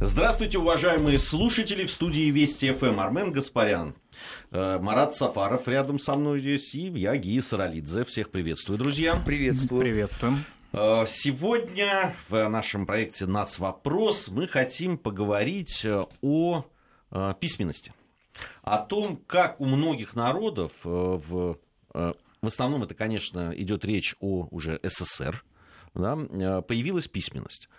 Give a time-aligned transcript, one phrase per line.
[0.00, 3.00] Здравствуйте, уважаемые слушатели в студии Вести ФМ.
[3.00, 3.96] Армен Гаспарян.
[4.52, 6.72] Э, Марат Сафаров рядом со мной здесь.
[6.76, 8.04] И я, Гия Саралидзе.
[8.04, 9.16] Всех приветствую, друзья.
[9.16, 9.80] Приветствую.
[9.80, 10.44] Приветствуем.
[10.72, 16.64] Э, Сегодня в нашем проекте «Нацвопрос» мы хотим поговорить э, о
[17.40, 17.92] письменности.
[18.62, 21.58] О том, как у многих народов, в,
[21.94, 25.42] в основном это, конечно, идет речь о уже СССР,
[25.94, 26.14] да,
[26.60, 27.70] появилась письменность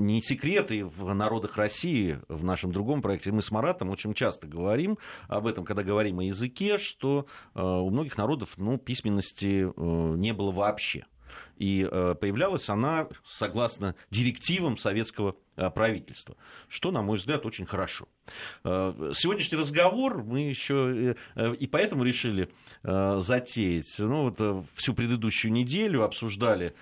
[0.00, 4.46] не секрет, и в народах России, в нашем другом проекте, мы с Маратом очень часто
[4.46, 10.14] говорим об этом, когда говорим о языке, что э, у многих народов ну, письменности э,
[10.16, 11.06] не было вообще.
[11.56, 15.36] И э, появлялась она согласно директивам советского
[15.74, 16.36] правительства,
[16.68, 18.08] что, на мой взгляд, очень хорошо.
[18.64, 22.48] Сегодняшний разговор мы еще и поэтому решили
[22.82, 23.94] затеять.
[23.98, 26.74] Ну, вот всю предыдущую неделю обсуждали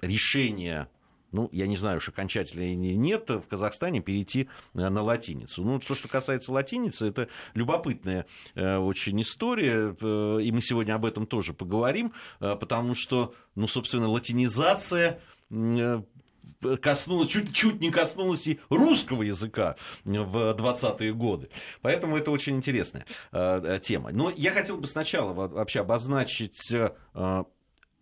[0.00, 0.88] решение
[1.32, 5.64] ну, я не знаю уж окончательно или нет, в Казахстане перейти э, на латиницу.
[5.64, 11.04] Ну, что, что касается латиницы, это любопытная э, очень история, э, и мы сегодня об
[11.06, 15.20] этом тоже поговорим, потому что, ну, собственно, латинизация
[16.80, 21.50] коснулась, чуть-чуть не коснулась и русского языка в 20-е годы.
[21.80, 23.06] Поэтому это очень интересная
[23.80, 24.10] тема.
[24.12, 26.72] Но я хотел бы сначала вообще обозначить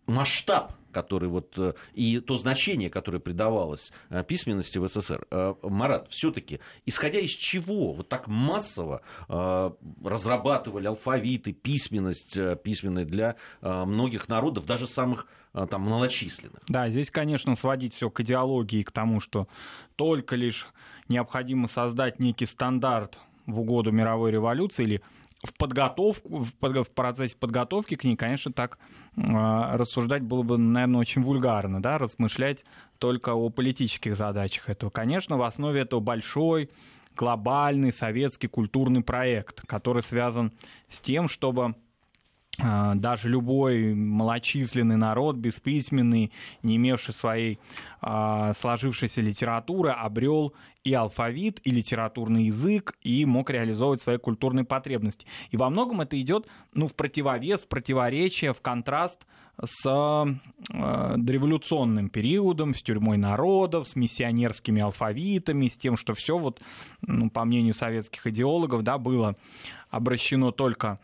[0.05, 5.25] масштаб который вот, э, и то значение, которое придавалось э, письменности в СССР.
[5.31, 14.27] Э, Марат, все-таки, исходя из чего вот так массово разрабатывали алфавиты, письменность письменная для многих
[14.27, 16.61] народов, даже самых там малочисленных?
[16.67, 19.47] Да, здесь, конечно, сводить все к идеологии, к тому, что
[19.95, 20.67] только лишь
[21.07, 25.01] необходимо создать некий стандарт в угоду мировой революции или
[25.43, 28.77] в подготовку, в, под, в процессе подготовки к ней, конечно, так
[29.17, 32.63] э, рассуждать было бы, наверное, очень вульгарно, да, размышлять
[32.99, 34.89] только о политических задачах этого.
[34.89, 36.69] Конечно, в основе этого большой
[37.15, 40.53] глобальный советский культурный проект, который связан
[40.89, 41.75] с тем, чтобы
[42.57, 46.31] даже любой малочисленный народ, бесписьменный,
[46.63, 47.59] не имевший своей
[48.01, 50.53] а, сложившейся литературы, обрел
[50.83, 55.25] и алфавит, и литературный язык, и мог реализовывать свои культурные потребности.
[55.51, 59.25] И во многом это идет ну, в противовес, в противоречие, в контраст
[59.63, 66.61] с э, дореволюционным периодом, с тюрьмой народов, с миссионерскими алфавитами, с тем, что все, вот,
[67.01, 69.35] ну, по мнению советских идеологов, да, было
[69.91, 70.99] обращено только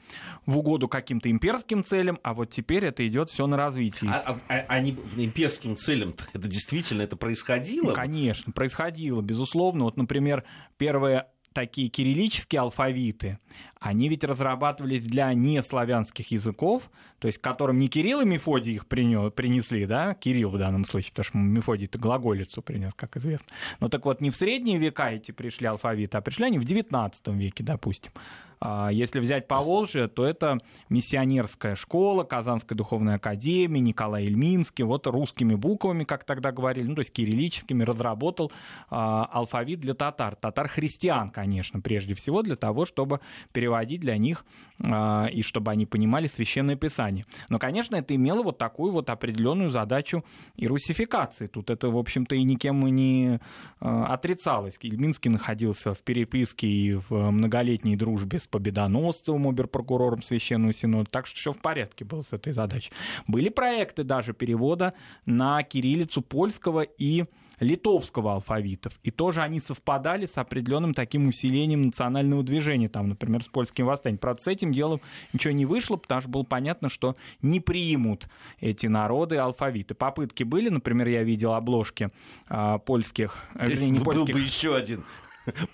[0.46, 4.10] в угоду каким-то имперским целям, а вот теперь это идет все на развитие.
[4.10, 7.90] А, а, а не имперским целям это действительно это происходило?
[7.90, 9.84] Ну, конечно, происходило, безусловно.
[9.84, 10.44] Вот, например,
[10.78, 13.40] первые такие кириллические алфавиты,
[13.80, 16.90] они ведь разрабатывались для неславянских языков,
[17.20, 21.26] то есть которым не Кирилл и Мефодий их принесли, да, Кирилл в данном случае, потому
[21.26, 23.48] что Мефодий это глаголицу принес, как известно.
[23.80, 27.12] Но так вот, не в средние века эти пришли алфавиты, а пришли они в XIX
[27.36, 28.12] веке, допустим.
[28.60, 30.58] А если взять Поволжье, то это
[30.90, 37.00] миссионерская школа, Казанская духовная академия, Николай Ильминский, вот русскими буквами, как тогда говорили, ну, то
[37.00, 38.52] есть кириллическими, разработал
[38.90, 40.36] а, алфавит для татар.
[40.36, 43.20] Татар-христиан, конечно, прежде всего, для того, чтобы
[43.52, 43.67] переводить
[43.98, 44.46] для них
[44.84, 47.26] а, и чтобы они понимали священное писание.
[47.50, 50.24] Но, конечно, это имело вот такую вот определенную задачу
[50.56, 51.48] и русификации.
[51.48, 53.40] Тут это, в общем-то, и никем не
[53.80, 54.78] отрицалось.
[54.82, 61.38] Ильминский находился в переписке и в многолетней дружбе с Победоносцевым, оберпрокурором Священного Синода, так что
[61.38, 62.92] все в порядке было с этой задачей.
[63.28, 64.94] Были проекты даже перевода
[65.26, 67.26] на кириллицу польского и
[67.60, 68.94] литовского алфавитов.
[69.04, 74.20] И тоже они совпадали с определенным таким усилением национального движения, там, например, с польским восстанием.
[74.20, 75.02] Правда, с этим делом
[75.34, 78.28] ничего не вышло, потому что было понятно, что не примут
[78.60, 79.96] эти народы алфавиты.
[79.96, 82.10] Попытки были, например, я видел обложки
[82.48, 84.28] а, польских, вернее, не польских...
[84.28, 85.04] Был бы еще один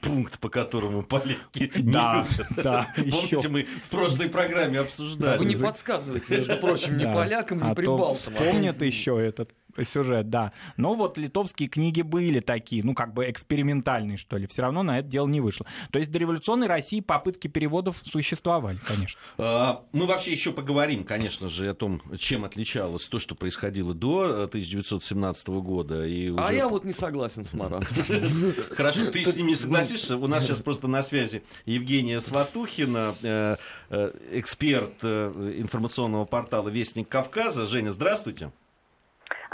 [0.02, 2.48] пункт, по которому поляки не да, любят.
[2.64, 3.50] Да, Помните, еще.
[3.50, 5.40] мы в прошлой программе обсуждали.
[5.40, 8.34] Вы не подсказывайте, между прочим, ни полякам, ни а прибалтам.
[8.36, 9.52] Помнят еще этот
[9.84, 10.52] сюжет, да.
[10.78, 14.48] Но вот литовские книги были такие, ну, как бы экспериментальные, что ли.
[14.48, 15.66] Все равно на это дело не вышло.
[15.92, 19.20] То есть в дореволюционной России попытки переводов существовали, конечно.
[19.38, 24.44] А, мы вообще еще поговорим, конечно же, о том, чем отличалось то, что происходило до
[24.44, 26.06] 1917 года.
[26.06, 26.44] И а уже...
[26.44, 27.88] А я вот не согласен с Маратом.
[28.72, 30.18] Хорошо, ты с ним не согласишься.
[30.18, 33.58] У нас сейчас просто на связи Евгения Сватухина, э,
[33.90, 37.66] э, эксперт э, информационного портала «Вестник Кавказа».
[37.66, 38.52] Женя, здравствуйте.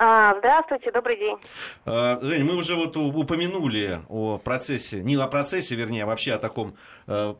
[0.01, 1.35] А, здравствуйте, добрый день.
[1.85, 6.37] А, Жень, мы уже вот упомянули о процессе, не о процессе, вернее, а вообще о
[6.37, 7.33] таком э,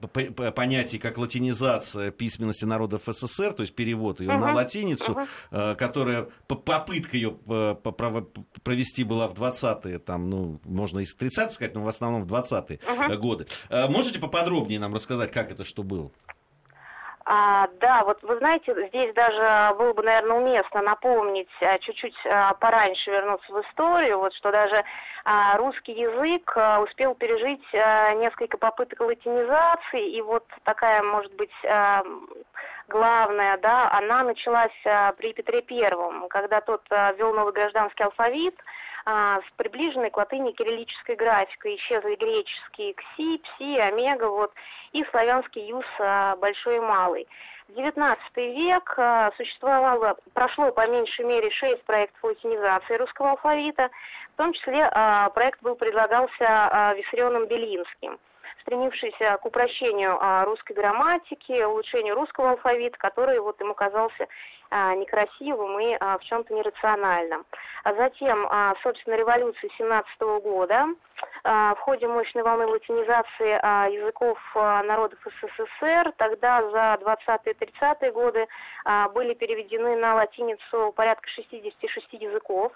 [0.54, 4.40] понятии, как латинизация письменности народов СССР, то есть перевод ее uh-huh.
[4.40, 5.18] на латиницу,
[5.52, 5.78] uh-huh.
[5.78, 7.38] которая попытка ее
[8.64, 12.34] провести была в 20-е, там, ну, можно и с 30 сказать, но в основном в
[12.34, 13.16] 20-е uh-huh.
[13.16, 13.48] годы.
[13.70, 16.12] Можете поподробнее нам рассказать, как это что было?
[17.32, 22.56] А, да, вот вы знаете, здесь даже было бы, наверное, уместно напомнить, а, чуть-чуть а,
[22.56, 24.84] пораньше вернуться в историю, вот что даже
[25.26, 31.54] а, русский язык а, успел пережить а, несколько попыток латинизации, и вот такая, может быть,
[31.66, 32.02] а,
[32.88, 38.79] главная, да, она началась а, при Петре Первом, когда тот а, новый гражданский алфавит, а,
[39.48, 41.76] с приближенной к латыни кириллической графикой.
[41.76, 44.54] Исчезли греческие кси, пси, омега, вот,
[44.92, 47.28] и славянский юз а, большой и малый.
[47.68, 53.90] В XIX век а, существовало, прошло по меньшей мере шесть проектов латинизации русского алфавита,
[54.34, 58.20] в том числе а, проект был предлагался а, Виссарионом Белинским
[58.62, 64.28] стремившийся к упрощению а, русской грамматики, улучшению русского алфавита, который вот ему казался а,
[64.72, 67.46] некрасивым и а, в чем-то нерациональным.
[67.84, 70.86] А затем, а, собственно, революция 17 года,
[71.44, 78.48] а, в ходе мощной волны латинизации а, языков а, народов СССР, тогда за 20-30-е годы
[78.86, 82.74] а, были переведены на латиницу порядка 66 языков.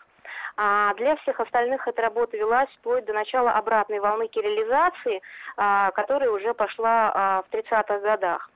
[0.56, 5.22] А для всех остальных эта работа велась вплоть до начала обратной волны кириллизации,
[5.58, 8.50] а, которая уже пошла а, в 30-х годах.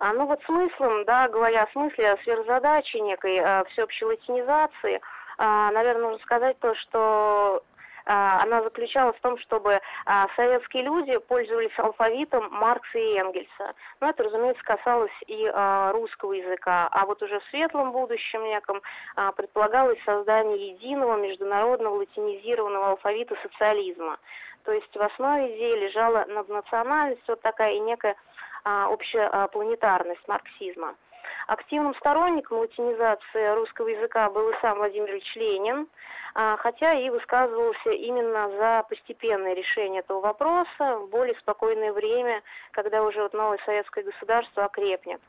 [0.00, 5.00] А, ну вот смыслом, да, говоря о смысле, о сверхзадачи некой а, всеобщей латинизации,
[5.36, 7.62] а, наверное, нужно сказать то, что
[8.06, 13.74] а, она заключалась в том, чтобы а, советские люди пользовались алфавитом Маркса и Энгельса.
[14.00, 16.88] Но это, разумеется, касалось и а, русского языка.
[16.90, 18.82] А вот уже в светлом будущем неком
[19.36, 24.18] предполагалось создание единого международного латинизированного алфавита социализма.
[24.64, 28.16] То есть в основе идеи лежала наднациональность, вот такая и некая
[28.64, 30.94] общепланетарность марксизма.
[31.46, 35.88] Активным сторонником латинизации русского языка был и сам Владимир Ильич Ленин,
[36.34, 43.02] а, хотя и высказывался именно за постепенное решение этого вопроса в более спокойное время, когда
[43.02, 45.20] уже вот новое советское государство окрепнет.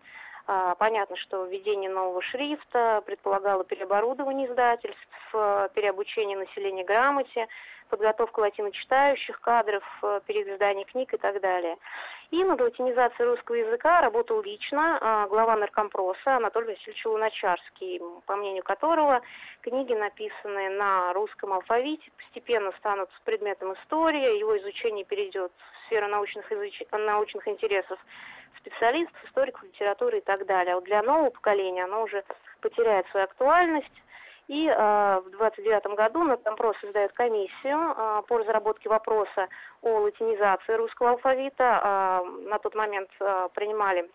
[0.47, 7.47] А, понятно, что введение нового шрифта предполагало переоборудование издательств, переобучение населения грамоте,
[7.89, 11.77] подготовка латиночитающих кадров, э, переиздание книг и так далее.
[12.31, 18.63] И над латинизацией русского языка работал лично а, глава наркомпроса Анатолий Васильевич Луначарский, по мнению
[18.63, 19.21] которого
[19.59, 26.49] книги, написанные на русском алфавите, постепенно станут предметом истории, его изучение перейдет в сферу научных,
[26.49, 26.81] изуч...
[26.93, 27.99] научных интересов
[28.59, 30.73] специалистов, историков, литературы и так далее.
[30.73, 32.23] А вот для нового поколения оно уже
[32.61, 33.91] потеряет свою актуальность,
[34.51, 39.47] и э, в 29 году Наркомпрос создает комиссию э, по разработке вопроса
[39.81, 41.79] о латинизации русского алфавита.
[41.81, 43.09] Э, на тот момент
[43.53, 44.09] принимали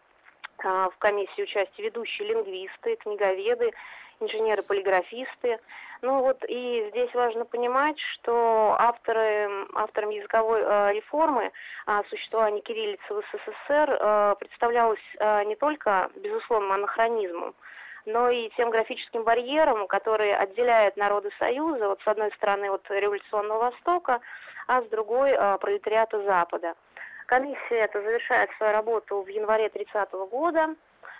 [0.58, 3.72] в комиссии участие ведущие лингвисты, книговеды,
[4.20, 5.58] инженеры-полиграфисты.
[6.02, 11.50] Ну вот и здесь важно понимать, что авторы, автором языковой э, реформы
[11.86, 17.54] э, существования кириллицы в СССР э, представлялось э, не только, безусловно, анахронизмом,
[18.06, 23.70] но и тем графическим барьером, который отделяет народы Союза, вот с одной стороны от революционного
[23.70, 24.20] Востока,
[24.66, 26.74] а с другой э, пролетариата Запада.
[27.26, 30.74] Комиссия это завершает свою работу в январе 30 года.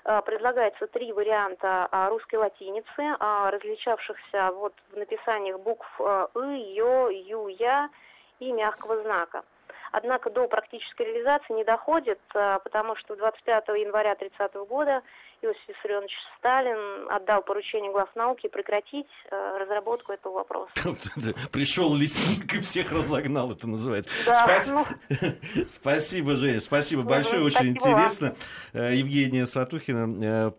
[0.05, 7.09] Э, предлагается три варианта э, русской латиницы, э, различавшихся вот в написаниях букв «ы», «ё»,
[7.09, 7.91] «ю», «я»
[8.39, 9.43] и мягкого знака.
[9.91, 15.03] Однако до практической реализации не доходит, потому что 25 января 30 года
[15.43, 20.72] Иосиф Виссарионович Сталин отдал поручение глав науки прекратить э, разработку этого вопроса.
[21.52, 24.10] Пришел лесник и всех разогнал, это называется.
[24.24, 24.66] Да, Спас...
[24.69, 24.86] ну...
[25.69, 28.36] Спасибо, Женя, спасибо ну, большое, очень спасибо интересно.
[28.72, 28.82] Вам.
[28.82, 30.50] Э, Евгения Сватухина, э,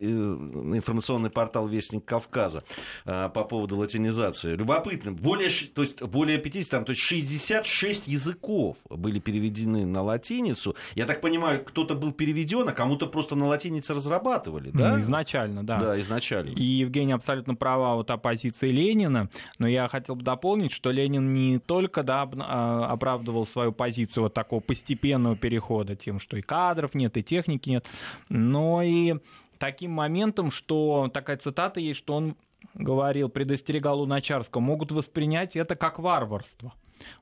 [0.00, 2.64] информационный портал «Вестник Кавказа»
[3.04, 4.54] по поводу латинизации.
[4.54, 10.76] Любопытно, более, то есть более 50, там, то есть 66 языков были переведены на латиницу.
[10.94, 14.94] Я так понимаю, кто-то был переведен, а кому-то просто на латинице границы разрабатывали, да?
[14.94, 15.78] Ну, изначально, да.
[15.78, 16.50] Да, изначально.
[16.50, 21.34] И Евгений абсолютно права вот о позиции Ленина, но я хотел бы дополнить, что Ленин
[21.34, 26.94] не только да, а, оправдывал свою позицию вот такого постепенного перехода тем, что и кадров
[26.94, 27.86] нет, и техники нет,
[28.28, 29.16] но и
[29.58, 32.36] таким моментом, что такая цитата есть, что он
[32.74, 36.72] говорил, предостерегал Луначарского, могут воспринять это как варварство.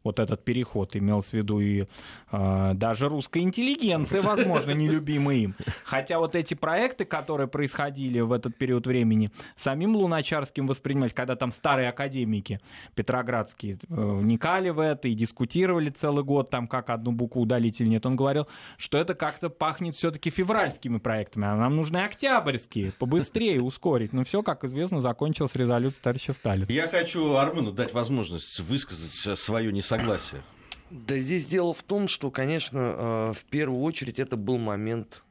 [0.03, 1.87] Вот этот переход, имел в виду и
[2.31, 5.55] э, даже русская интеллигенция, возможно, нелюбимая им.
[5.85, 11.53] Хотя вот эти проекты, которые происходили в этот период времени, самим Луначарским воспринимались, когда там
[11.53, 12.61] старые академики
[12.95, 17.89] петроградские э, вникали в это и дискутировали целый год, там как одну букву удалить или
[17.89, 18.47] нет, он говорил,
[18.77, 24.13] что это как-то пахнет все-таки февральскими проектами, а нам нужны октябрьские, побыстрее ускорить.
[24.13, 26.67] Но все, как известно, закончилось резолюцией товарища Сталина.
[26.69, 30.43] Я хочу Армену дать возможность высказать свое несогласие.
[30.91, 35.23] Да здесь дело в том, что, конечно, э, в первую очередь это был момент,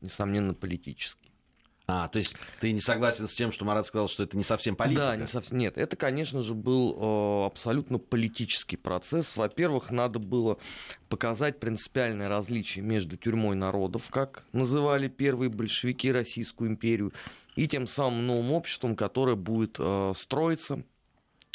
[0.00, 1.30] несомненно, политический.
[1.90, 4.76] А, то есть ты не согласен с тем, что Марат сказал, что это не совсем
[4.76, 5.02] политика?
[5.02, 5.58] Да, не совсем.
[5.58, 9.36] Нет, это, конечно же, был э, абсолютно политический процесс.
[9.36, 10.58] Во-первых, надо было
[11.08, 17.12] показать принципиальное различие между тюрьмой народов, как называли первые большевики Российскую империю,
[17.56, 20.84] и тем самым новым обществом, которое будет э, строиться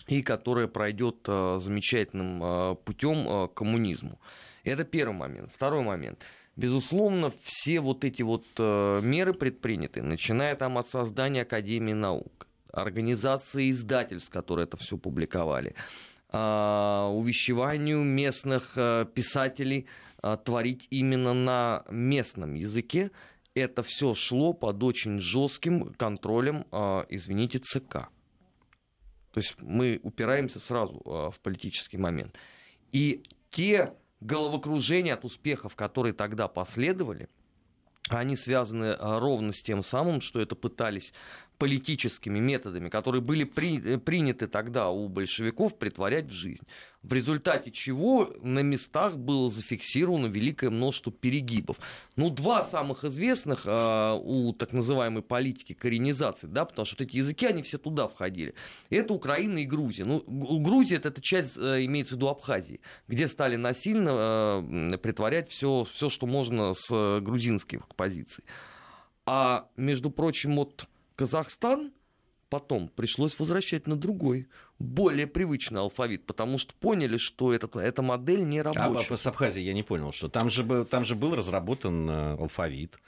[0.07, 4.19] и которое пройдет э, замечательным э, путем к коммунизму.
[4.63, 5.51] Это первый момент.
[5.53, 6.23] Второй момент.
[6.55, 14.29] Безусловно, все вот эти вот меры предприняты, начиная там от создания Академии наук, организации издательств,
[14.29, 15.75] которые это все публиковали,
[16.31, 18.77] увещеванию местных
[19.13, 19.85] писателей
[20.45, 23.11] творить именно на местном языке,
[23.53, 26.65] это все шло под очень жестким контролем,
[27.09, 28.07] извините, ЦК.
[29.35, 32.37] То есть мы упираемся сразу э, в политический момент.
[32.93, 37.27] И те головокружение от успехов, которые тогда последовали,
[38.07, 41.11] они связаны а, ровно с тем самым, что это пытались
[41.57, 46.63] политическими методами, которые были при, э, приняты тогда у большевиков, притворять в жизнь.
[47.01, 51.77] В результате чего на местах было зафиксировано великое множество перегибов.
[52.15, 57.17] Ну, два самых известных э, у так называемой политики коренизации, да, потому что вот эти
[57.17, 58.55] языки, они все туда входили.
[58.89, 60.03] Это Украина и Грузия.
[60.03, 65.49] Ну, Грузия это, это часть, э, имеется в виду Абхазии, где стали насильно э, притворять
[65.49, 68.43] все, все, что можно с э, грузинских позиций.
[69.25, 71.91] А, между прочим, вот Казахстан
[72.49, 74.47] потом пришлось возвращать на другой,
[74.79, 79.13] более привычный алфавит, потому что поняли, что этот, эта модель не рабочая.
[79.13, 82.99] А с Абхазией я не понял, что там же, там же был разработан э, алфавит.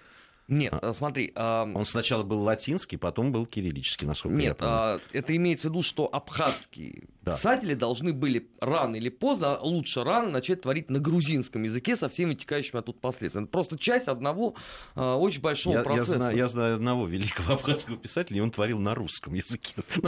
[0.48, 1.34] Нет, а, смотри.
[1.36, 1.70] А...
[1.74, 4.74] Он сначала был латинский, потом был кириллический, насколько Нет, я помню.
[4.74, 7.34] А, это имеется в виду, что абхазские да.
[7.34, 12.30] писатели должны были рано или поздно, лучше рано, начать творить на грузинском языке со всеми
[12.30, 13.46] вытекающими оттуда последствиями.
[13.46, 14.56] Это просто часть одного
[14.96, 16.13] а, очень большого я, процесса.
[16.13, 19.75] Я знаю, я знаю одного великого абхазского писателя, и он творил на русском языке.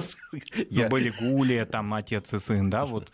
[0.69, 3.09] Ну, были Гулия, там отец и сын, да, вот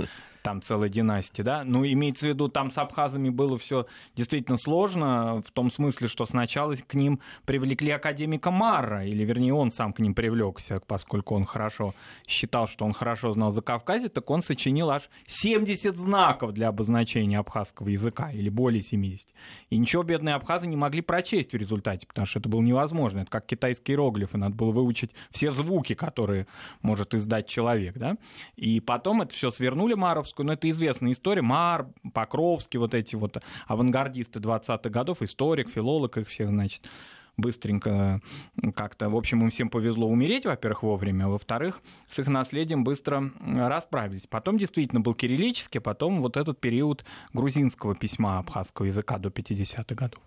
[0.46, 5.42] там целая династия, да, ну, имеется в виду, там с абхазами было все действительно сложно,
[5.44, 9.98] в том смысле, что сначала к ним привлекли академика Марра, или, вернее, он сам к
[9.98, 11.96] ним привлекся, поскольку он хорошо
[12.28, 17.40] считал, что он хорошо знал за Кавказе, так он сочинил аж 70 знаков для обозначения
[17.40, 19.28] абхазского языка, или более 70.
[19.72, 23.22] И ничего бедные абхазы не могли прочесть в результате, потому что это было невозможно.
[23.22, 26.46] Это как китайские иероглифы, надо было выучить все звуки, которые
[26.84, 28.18] может издать человек, да.
[28.56, 31.42] И потом это все свернули Маровскую Покровскую, но это известная история.
[31.42, 33.38] Мар, Покровский, вот эти вот
[33.68, 36.90] авангардисты 20-х годов, историк, филолог, их всех, значит,
[37.38, 38.22] быстренько
[38.76, 43.32] как-то, в общем, им всем повезло умереть, во-первых, вовремя, а во-вторых, с их наследием быстро
[43.46, 44.28] расправились.
[44.28, 50.20] Потом действительно был кириллический, потом вот этот период грузинского письма абхазского языка до 50-х годов.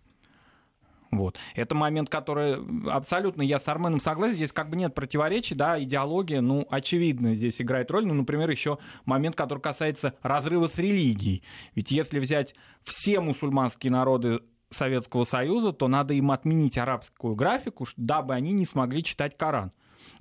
[1.11, 1.39] Вот.
[1.55, 2.59] Это момент, который
[2.91, 4.35] абсолютно я с Арменом согласен.
[4.35, 8.07] Здесь как бы нет противоречий, да, идеология, ну, очевидно, здесь играет роль.
[8.07, 11.43] Ну, например, еще момент, который касается разрыва с религией.
[11.75, 18.35] Ведь если взять все мусульманские народы Советского Союза, то надо им отменить арабскую графику, дабы
[18.35, 19.73] они не смогли читать Коран.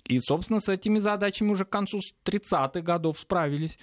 [0.05, 3.77] И, собственно, с этими задачами уже к концу 30-х годов справились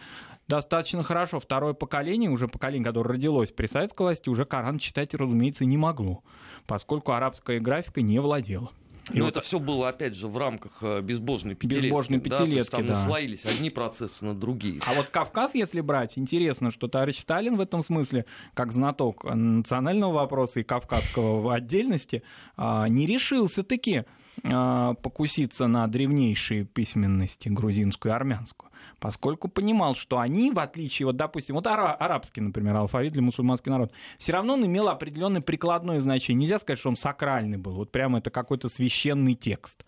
[0.49, 1.41] достаточно хорошо.
[1.41, 6.23] Второе поколение, уже поколение, которое родилось при советской власти, уже Коран читать, разумеется, не могло,
[6.67, 8.71] поскольку арабская графика не владела.
[9.13, 9.37] И Но вот...
[9.37, 11.87] это все было, опять же, в рамках э, безбожной пятилетки.
[11.87, 12.77] Безбожной пятилетки, да.
[12.79, 12.95] Там да.
[12.95, 14.81] наслоились одни процессы на другие.
[14.87, 18.25] А вот Кавказ, если брать, интересно, что товарищ Сталин в этом смысле,
[18.55, 22.23] как знаток национального вопроса и кавказского в отдельности,
[22.57, 24.05] а, не решился таки
[24.43, 28.64] а, покуситься на древнейшие письменности грузинскую и армянскую
[28.99, 33.97] поскольку понимал, что они, в отличие, вот, допустим, вот арабский, например, алфавит для мусульманских народов,
[34.19, 36.43] все равно он имел определенное прикладное значение.
[36.43, 39.85] Нельзя сказать, что он сакральный был, вот прямо это какой-то священный текст.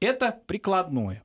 [0.00, 1.22] Это прикладное.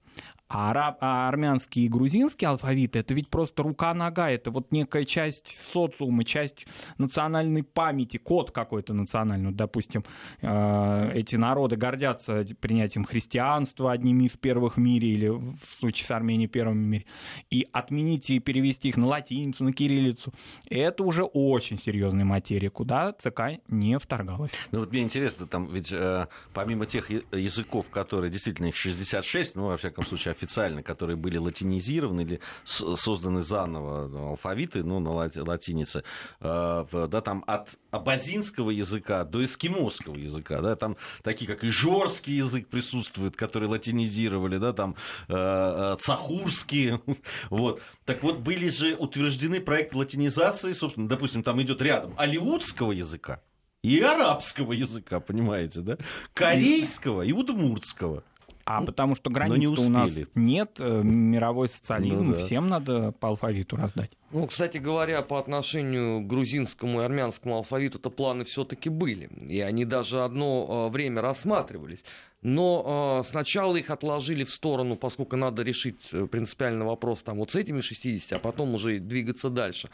[0.54, 5.58] А, араб, а армянский и грузинский алфавиты это ведь просто рука-нога, это вот некая часть
[5.74, 6.68] социума, часть
[7.00, 9.48] национальной памяти, код какой-то национальный.
[9.48, 10.06] Вот, допустим,
[10.42, 16.12] э, эти народы гордятся принятием христианства одними из первых в мире, или в случае с
[16.12, 17.06] Арменией первым в мире,
[17.50, 20.34] и отменить и перевести их на латиницу, на кириллицу,
[20.70, 24.52] это уже очень серьезная материя, куда ЦК не вторгалась.
[24.72, 29.66] Ну вот мне интересно, там ведь э, помимо тех языков, которые действительно их 66, ну,
[29.66, 36.04] во всяком случае, официально, которые были латинизированы или созданы заново алфавиты, ну, на латинице,
[36.40, 42.68] э, да, там от абазинского языка до эскимосского языка, да, там такие, как ижорский язык
[42.68, 44.96] присутствует, который латинизировали, да, там
[45.28, 47.00] э, э цахурский,
[47.50, 47.82] вот.
[48.06, 53.42] Так вот, были же утверждены проекты латинизации, собственно, допустим, там идет рядом алиутского языка,
[53.84, 55.98] и арабского языка, понимаете, да?
[56.34, 58.24] Корейского и удмуртского.
[58.66, 62.40] А потому что границ у нас нет, э, мировой социализм, ну, да.
[62.40, 64.12] всем надо по алфавиту раздать.
[64.32, 69.30] Ну, кстати говоря, по отношению к грузинскому и армянскому алфавиту, то планы все-таки были.
[69.42, 72.06] И они даже одно э, время рассматривались.
[72.42, 76.00] Но э, сначала их отложили в сторону, поскольку надо решить
[76.32, 79.90] принципиальный вопрос там вот с этими 60, а потом уже двигаться дальше.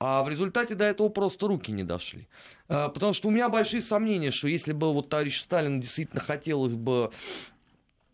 [0.00, 2.28] А в результате до этого просто руки не дошли.
[2.68, 7.10] Потому что у меня большие сомнения, что если бы вот товарищ Сталин действительно хотелось бы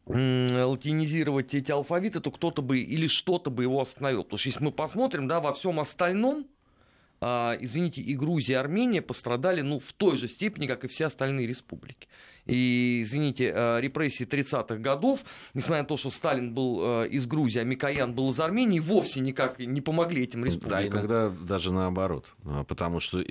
[0.07, 4.25] латинизировать эти алфавиты, то кто-то бы или что-то бы его остановил.
[4.25, 6.47] Потому что если мы посмотрим, да, во всем остальном,
[7.21, 11.07] а, извините, и Грузия, и Армения пострадали ну, в той же степени, как и все
[11.07, 12.09] остальные республики.
[12.47, 17.61] И, извините, э, репрессии 30-х годов, несмотря на то, что Сталин был э, из Грузии,
[17.61, 20.91] а Микоян был из Армении, вовсе никак не помогли этим республикам.
[20.91, 23.25] Да, иногда даже наоборот, а, потому что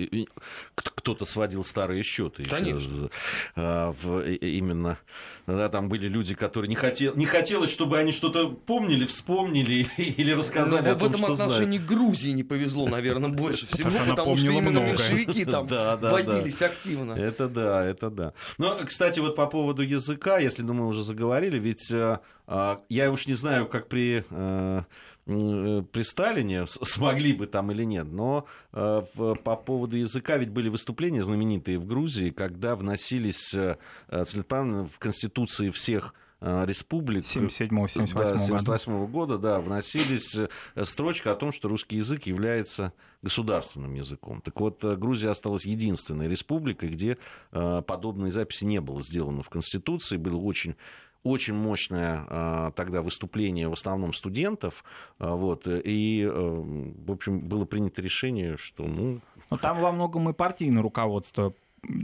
[0.74, 2.42] кто-то сводил старые счеты.
[2.42, 3.10] Конечно.
[3.54, 4.98] А, именно,
[5.46, 10.32] да, там были люди, которые не, хотел, не хотелось, чтобы они что-то помнили, вспомнили или
[10.32, 11.84] рассказали Но о том, В этом отношении знают.
[11.84, 17.12] Грузии не повезло, наверное, больше всего, потому что именно большевики там водились активно.
[17.12, 18.32] Это да, это да.
[18.58, 22.76] Но, кстати, кстати, вот по поводу языка, если ну, мы уже заговорили, ведь э, э,
[22.88, 24.82] я уж не знаю, как при э,
[25.26, 31.78] при Сталине смогли бы там или нет, но по поводу языка ведь были выступления знаменитые
[31.78, 40.36] в Грузии, когда вносились целенаправленно в конституции всех республик 77-78 да, 78 года, да, вносились
[40.82, 42.92] строчка о том, что русский язык является
[43.24, 44.40] государственным языком.
[44.42, 47.16] Так вот, э, Грузия осталась единственной республикой, где
[47.52, 50.18] э, подобной записи не было сделано в Конституции.
[50.18, 50.76] Было очень
[51.24, 54.84] очень мощное э, тогда выступление в основном студентов,
[55.18, 59.20] вот, и, в общем, было принято решение, что, ну...
[59.50, 61.54] Но там во многом и партийное руководство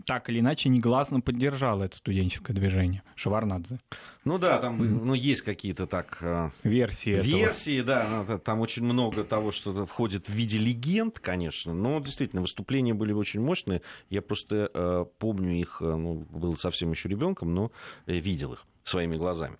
[0.07, 3.79] так или иначе негласно поддержала это студенческое движение Шеварнадзе.
[4.25, 5.05] Ну да, там mm-hmm.
[5.05, 6.19] ну, есть какие-то так...
[6.21, 8.25] Э, версии Версии, этого.
[8.25, 8.39] да.
[8.39, 13.41] Там очень много того, что входит в виде легенд, конечно, но действительно выступления были очень
[13.41, 13.83] мощные.
[14.09, 17.73] Я просто э, помню их, э, ну, был совсем еще ребенком, но
[18.07, 19.57] э, видел их своими глазами.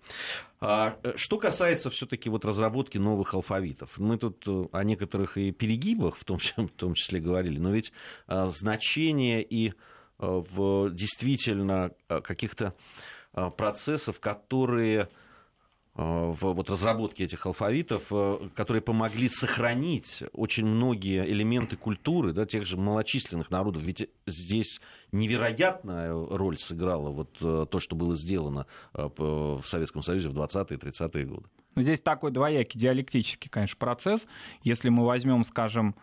[0.59, 6.23] А, что касается все-таки вот разработки новых алфавитов, мы тут о некоторых и перегибах в
[6.23, 7.93] том, в том числе говорили, но ведь
[8.27, 9.73] значение и
[10.21, 12.73] в действительно э, каких-то
[13.33, 15.09] э, процессов, которые
[15.93, 18.13] в вот разработке этих алфавитов,
[18.55, 23.83] которые помогли сохранить очень многие элементы культуры да, тех же малочисленных народов.
[23.83, 24.79] Ведь здесь
[25.11, 31.49] невероятная роль сыграла вот то, что было сделано в Советском Союзе в 20-е 30-е годы.
[31.75, 34.27] Здесь такой двоякий диалектический, конечно, процесс.
[34.63, 35.95] Если мы возьмем, скажем,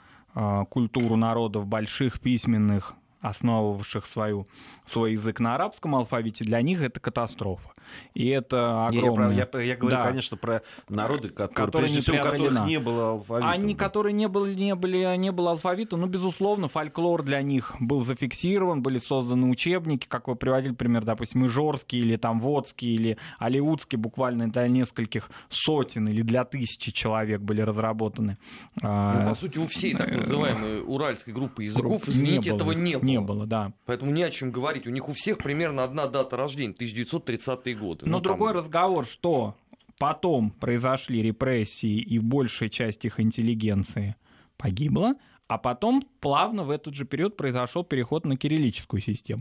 [0.69, 4.47] культуру народов больших, письменных, основывавших свою,
[4.87, 7.71] свой язык на арабском алфавите, для них это катастрофа.
[8.15, 9.31] И это огромное...
[9.31, 10.07] Не, я, я, я говорю, да.
[10.07, 13.51] конечно, про народы, которые, которые не всего, у которых не было алфавита.
[13.51, 13.85] Они, да.
[13.85, 18.83] которые не, были, не, были, не было алфавита, ну, безусловно, фольклор для них был зафиксирован,
[18.83, 24.51] были созданы учебники, как вы приводили пример, допустим, Ижорский или там Водский или Алиутский, буквально
[24.51, 28.37] для нескольких сотен или для тысячи человек были разработаны.
[28.83, 33.08] Ну, по сути, у всей так называемой уральской группы языков, извините, не этого не было.
[33.09, 33.73] Не было, да.
[33.87, 34.87] Поэтому не о чем говорить.
[34.87, 38.07] У них у всех примерно одна дата рождения, 1930 годы.
[38.07, 38.63] Но ну, другой там...
[38.63, 39.55] разговор, что
[39.99, 44.17] потом произошли репрессии, и большая часть их интеллигенции
[44.57, 45.15] погибла,
[45.49, 49.41] а потом плавно в этот же период произошел переход на кириллическую систему.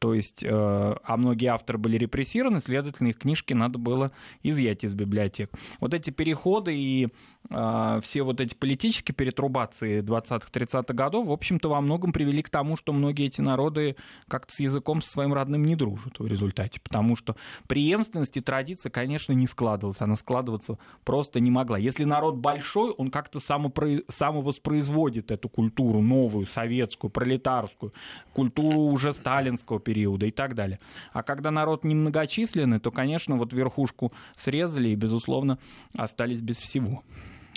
[0.00, 4.94] То есть, э, а многие авторы были репрессированы, следовательно, их книжки надо было изъять из
[4.94, 5.50] библиотек.
[5.78, 7.08] Вот эти переходы и
[7.50, 12.78] э, все вот эти политические перетрубации 20-30-х годов, в общем-то, во многом привели к тому,
[12.78, 17.14] что многие эти народы как-то с языком со своим родным не дружат в результате, потому
[17.14, 17.36] что
[17.68, 21.76] преемственность и традиция, конечно, не складывалась, она складываться просто не могла.
[21.76, 23.98] Если народ большой, он как-то самопро...
[24.08, 27.92] самовоспроизводит эту культуру новую, советскую, пролетарскую,
[28.32, 30.78] культуру уже сталинского периода и так далее.
[31.12, 35.58] А когда народ немногочисленный, то, конечно, вот верхушку срезали и, безусловно,
[35.96, 37.02] остались без всего.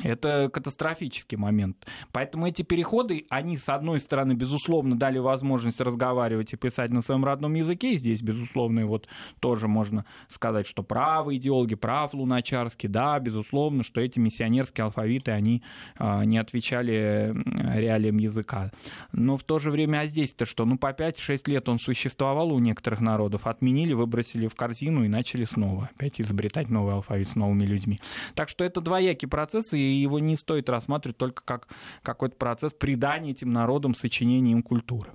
[0.02, 1.86] Это катастрофический момент.
[2.12, 7.24] Поэтому эти переходы, они, с одной стороны, безусловно, дали возможность разговаривать и писать на своем
[7.24, 7.96] родном языке.
[7.98, 9.08] Здесь, безусловно, и вот
[9.40, 15.64] тоже можно сказать, что правы идеологи, прав Луначарский, да, безусловно, что эти миссионерские алфавиты, они
[15.98, 17.34] а, не отвечали
[17.76, 18.72] реалиям языка.
[19.12, 20.66] Но в то же время, а здесь-то что?
[20.66, 25.46] Ну, по 5-6 лет он существовал у некоторых народов, отменили, выбросили в корзину и начали
[25.46, 28.00] снова опять изобретать новый алфавит с новыми людьми.
[28.34, 31.68] Так что это двоякий процесс, и его не стоит рассматривать только как
[32.02, 35.12] какой-то процесс придания этим народам сочинения культуры.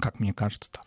[0.00, 0.84] Как мне кажется, так.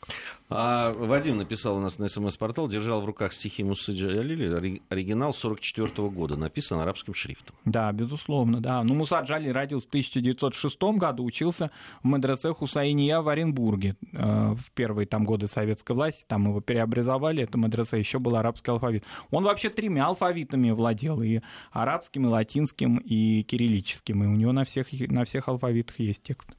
[0.50, 5.88] А Вадим написал у нас на СМС-портал, держал в руках стихи Мусы Джалили, оригинал 44
[5.88, 7.56] -го года, написан арабским шрифтом.
[7.66, 8.84] Да, безусловно, да.
[8.84, 11.70] Ну, Муса Джалили родился в 1906 году, учился
[12.02, 17.44] в медресе Хусаиния в Оренбурге э, в первые там годы советской власти, там его переобразовали,
[17.44, 19.04] это медресе, еще был арабский алфавит.
[19.30, 21.42] Он вообще тремя алфавитами владел, и
[21.72, 26.50] арабским, и латинским, и кириллическим, и у него на всех, на всех алфавитах есть текст.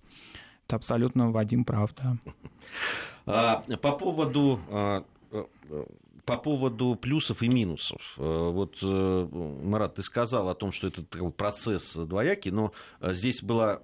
[0.73, 2.17] Абсолютно Вадим прав, да.
[3.27, 5.05] А, по поводу а,
[6.25, 8.15] по поводу плюсов и минусов.
[8.17, 13.81] Вот, Марат, ты сказал о том, что это процесс двоякий, но здесь была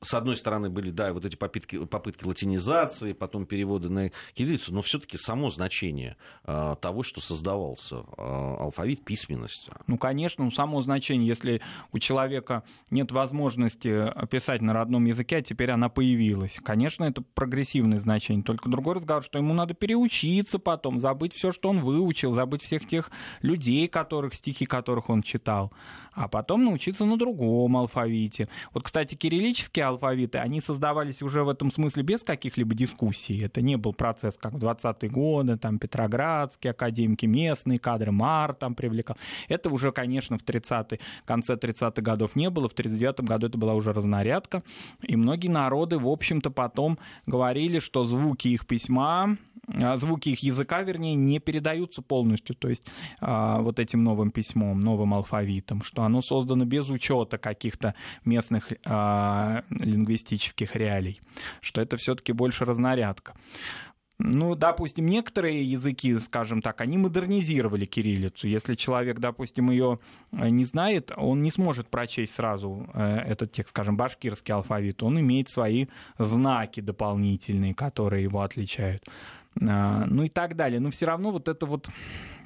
[0.00, 4.82] с одной стороны, были, да, вот эти попытки, попытки латинизации, потом переводы на кириллицу, но
[4.82, 9.70] все-таки само значение э, того, что создавался э, алфавит, письменность.
[9.86, 11.60] Ну, конечно, ну, само значение, если
[11.92, 16.58] у человека нет возможности писать на родном языке, а теперь она появилась.
[16.62, 18.44] Конечно, это прогрессивное значение.
[18.44, 22.86] Только другой разговор, что ему надо переучиться потом, забыть все, что он выучил, забыть всех
[22.86, 23.10] тех
[23.42, 25.72] людей, которых, стихи которых он читал
[26.18, 28.48] а потом научиться на другом алфавите.
[28.74, 33.38] Вот, кстати, кириллические алфавиты, они создавались уже в этом смысле без каких-либо дискуссий.
[33.40, 38.74] Это не был процесс, как в 20-е годы, там, Петроградские академики, местные кадры, Мар там
[38.74, 39.16] привлекал.
[39.48, 43.74] Это уже, конечно, в 30 конце 30-х годов не было, в 39-м году это была
[43.74, 44.64] уже разнарядка,
[45.02, 49.36] и многие народы, в общем-то, потом говорили, что звуки их письма
[49.76, 52.86] а, звуки их языка, вернее, не передаются полностью, то есть
[53.20, 57.94] а, вот этим новым письмом, новым алфавитом, что оно создано без учета каких-то
[58.24, 61.20] местных а, лингвистических реалий,
[61.60, 63.34] что это все-таки больше разнарядка.
[64.20, 68.48] Ну, допустим, некоторые языки, скажем так, они модернизировали кириллицу.
[68.48, 70.00] Если человек, допустим, ее
[70.32, 75.04] не знает, он не сможет прочесть сразу э, этот текст, скажем, башкирский алфавит.
[75.04, 75.86] Он имеет свои
[76.18, 79.04] знаки дополнительные, которые его отличают.
[79.62, 80.80] А, ну и так далее.
[80.80, 81.88] Но все равно вот это вот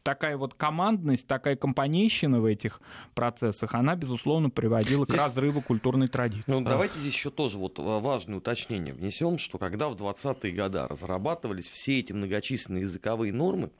[0.03, 2.81] такая вот командность, такая компанейщина в этих
[3.15, 5.19] процессах, она, безусловно, приводила здесь...
[5.19, 6.45] к разрыву культурной традиции.
[6.47, 11.69] Ну, давайте здесь еще тоже вот важное уточнение внесем, что когда в 20-е годы разрабатывались
[11.69, 13.71] все эти многочисленные языковые нормы,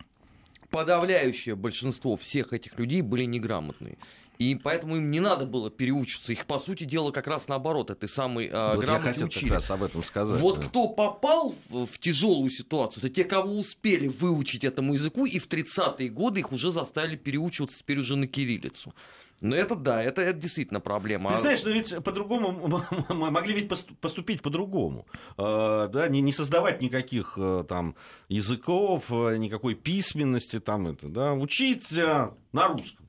[0.71, 3.99] подавляющее большинство всех этих людей были неграмотные.
[4.43, 6.33] И поэтому им не надо было переучиться.
[6.33, 9.45] Их, по сути дела, как раз наоборот, этой самой э, вот грамоте я хотел учили.
[9.45, 10.41] как раз об этом сказать.
[10.41, 10.67] Вот да.
[10.67, 16.09] кто попал в, тяжелую ситуацию, это те, кого успели выучить этому языку, и в 30-е
[16.09, 18.93] годы их уже заставили переучиваться теперь уже на кириллицу.
[19.41, 21.31] Ну, это да, это, это действительно проблема.
[21.31, 23.69] Ты знаешь, но ведь по-другому могли ведь
[24.01, 25.07] поступить по-другому.
[25.37, 27.95] А, да, не, не создавать никаких э, там
[28.29, 33.02] языков, э, никакой письменности, там это, да, учить на русском.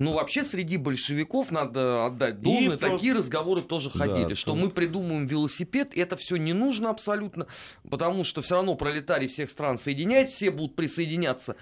[0.00, 2.76] Ну, вообще, среди большевиков надо отдать должное.
[2.76, 3.18] И Такие по...
[3.18, 4.56] разговоры тоже ходили, да, что то...
[4.56, 7.46] мы придумаем велосипед, это все не нужно абсолютно,
[7.88, 11.56] потому что все равно пролетарии всех стран соединяются, все будут присоединяться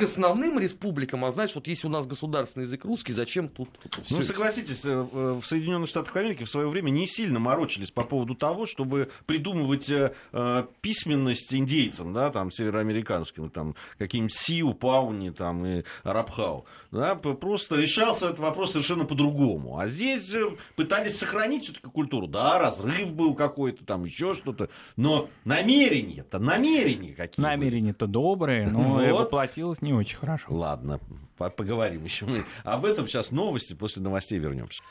[0.00, 3.68] к основным республикам, а знаешь, вот если у нас государственный язык русский, зачем тут...
[3.84, 8.02] Вот ну, согласитесь, э, в Соединенных Штатах Америки в свое время не сильно морочились по
[8.04, 15.30] поводу того, чтобы придумывать э, э письменность индейцам, да, там, североамериканским, там, каким-нибудь Сиу, Пауни,
[15.30, 16.64] там, и Арабхау.
[16.90, 19.78] Да, просто решался этот вопрос совершенно по-другому.
[19.78, 20.34] А здесь
[20.76, 22.26] пытались сохранить все-таки культуру.
[22.26, 29.82] Да, разрыв был какой-то, там, еще что-то, но намерения-то, намерения какие Намерения-то добрые, но воплотилось
[29.82, 30.46] не очень хорошо.
[30.48, 31.00] Ладно,
[31.36, 33.08] поговорим еще мы об этом.
[33.08, 34.82] Сейчас новости, после новостей вернемся.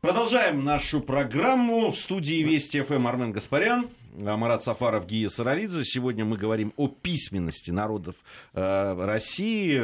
[0.00, 1.92] Продолжаем нашу программу.
[1.92, 3.88] В студии Вести ФМ Армен Гаспарян.
[4.12, 5.84] Марат Сафаров, Гия Саралидзе.
[5.84, 8.16] Сегодня мы говорим о письменности народов
[8.52, 9.80] э, России.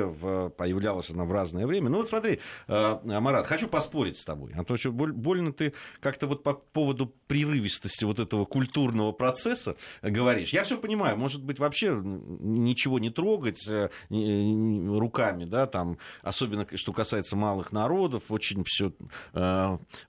[0.50, 1.88] Появлялась она в разное время.
[1.88, 4.52] Ну вот смотри, э, Марат, хочу поспорить с тобой.
[4.56, 10.50] А то что больно ты как-то вот по поводу прерывистости вот этого культурного процесса говоришь.
[10.50, 16.92] Я все понимаю, может быть, вообще ничего не трогать э, руками, да, там, особенно что
[16.92, 18.92] касается малых народов, очень все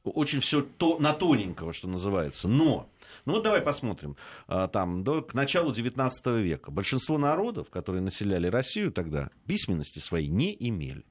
[0.03, 2.47] очень все то, на тоненького, что называется.
[2.47, 2.89] Но
[3.25, 4.17] ну вот давай посмотрим.
[4.47, 10.27] А, там, до, к началу XIX века большинство народов, которые населяли Россию тогда, письменности своей
[10.27, 11.05] не имели.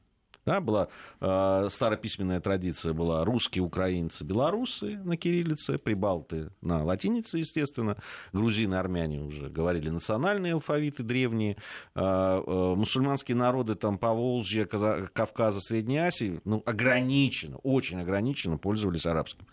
[0.48, 0.88] Да, была
[1.20, 7.98] э, старописьменная традиция была русские, украинцы, белорусы на кириллице, прибалты на латинице, естественно,
[8.32, 11.58] грузины, армяне уже говорили национальные алфавиты древние,
[11.94, 19.04] э, э, мусульманские народы там Поволжья, Каза- Кавказа, Средней Азии, ну, ограниченно, очень ограниченно пользовались
[19.04, 19.46] арабским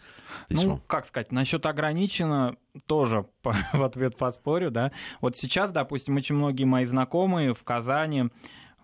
[0.48, 0.78] письмом.
[0.78, 2.56] Ну, как сказать, насчет ограниченно
[2.86, 3.26] тоже
[3.74, 4.94] в ответ поспорю, да.
[5.20, 8.30] Вот сейчас, допустим, очень многие мои знакомые в Казани,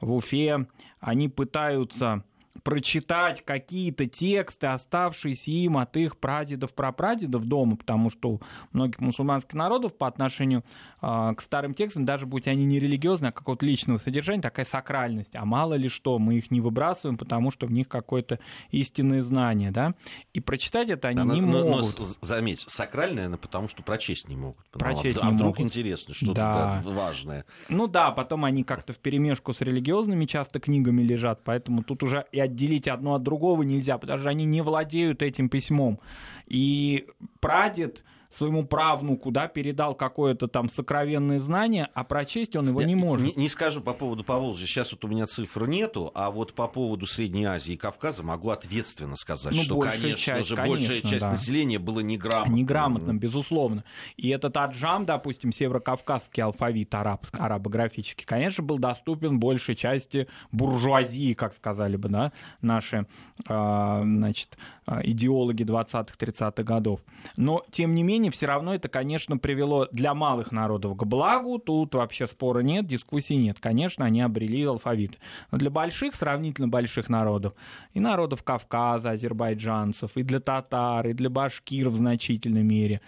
[0.01, 0.67] в Уфе,
[0.99, 2.23] они пытаются
[2.63, 9.53] прочитать какие-то тексты, оставшиеся им от их прадедов, прапрадедов дома, потому что у многих мусульманских
[9.53, 10.63] народов по отношению
[11.01, 15.35] к старым текстам, даже будь они не религиозные, а какого-то личного содержания, такая сакральность.
[15.35, 19.71] А мало ли что, мы их не выбрасываем, потому что в них какое-то истинное знание,
[19.71, 19.95] да?
[20.33, 21.97] И прочитать это они но, не но, могут.
[21.99, 24.63] Но, заметь, сакральное, но потому что прочесть не могут.
[24.71, 25.61] Прочесть а, не а вдруг могут.
[25.61, 26.81] интересно, что-то Да.
[26.85, 27.45] важное.
[27.67, 32.25] Ну да, потом они как-то в перемешку с религиозными часто книгами лежат, поэтому тут уже
[32.31, 35.99] и отделить одно от другого нельзя, потому что они не владеют этим письмом.
[36.45, 37.07] И
[37.39, 43.35] прадед своему правнуку, да, передал какое-то там сокровенное знание, а прочесть он его не может.
[43.35, 46.67] Не, не скажу по поводу Поволжья, сейчас вот у меня цифр нету, а вот по
[46.67, 50.87] поводу Средней Азии и Кавказа могу ответственно сказать, Ну, что, большая конечно часть, же, большая
[50.87, 51.31] конечно, часть да.
[51.31, 52.55] населения была неграмотным.
[52.55, 53.83] Неграмотным, безусловно.
[54.15, 61.53] И этот аджам, допустим, северокавказский алфавит арабск, арабографический, конечно, был доступен большей части буржуазии, как
[61.53, 63.05] сказали бы, да, наши
[63.47, 67.01] а, значит, а, идеологи 20-30-х годов.
[67.37, 71.57] Но, тем не менее, все равно это, конечно, привело для малых народов к благу.
[71.59, 73.57] Тут вообще спора нет, дискуссий нет.
[73.59, 75.17] Конечно, они обрели алфавит.
[75.51, 77.53] Но для больших, сравнительно больших народов,
[77.93, 83.01] и народов Кавказа, азербайджанцев, и для татар, и для башкир в значительной мере,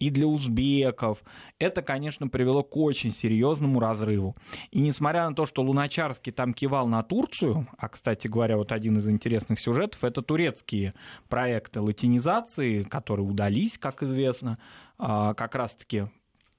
[0.00, 1.22] и для узбеков,
[1.58, 4.34] это, конечно, привело к очень серьезному разрыву.
[4.72, 8.96] И несмотря на то, что Луначарский там кивал на Турцию, а, кстати говоря, вот один
[8.98, 10.94] из интересных сюжетов, это турецкие
[11.28, 14.58] проекты латинизации, которые удались, как известно,
[14.98, 16.06] а, как раз-таки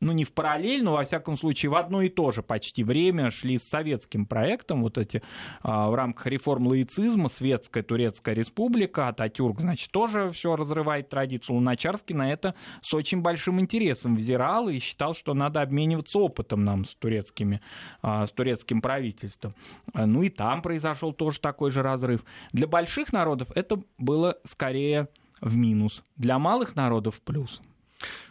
[0.02, 3.30] ну, не в параллель, но, во всяком случае, в одно и то же почти время
[3.30, 5.22] шли с советским проектом, вот эти
[5.62, 11.58] а, в рамках реформ лаицизма, Светская Турецкая Республика, Ататюрк, значит, тоже все разрывает традицию.
[11.58, 16.84] Луначарский на это с очень большим интересом взирал и считал, что надо обмениваться опытом нам
[16.86, 17.62] с, турецкими,
[18.02, 19.54] а, с турецким правительством.
[19.94, 22.26] Ну и там произошел тоже такой же разрыв.
[22.54, 25.10] Для больших народов это было скорее
[25.42, 27.62] в минус, для малых народов в плюс.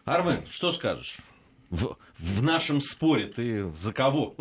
[0.04, 1.18] Армен, что скажешь?
[1.70, 4.37] В, в нашем споре ты за кого?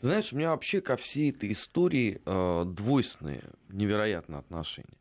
[0.00, 4.98] Знаешь, у меня вообще ко всей этой истории э, двойственные невероятно отношения.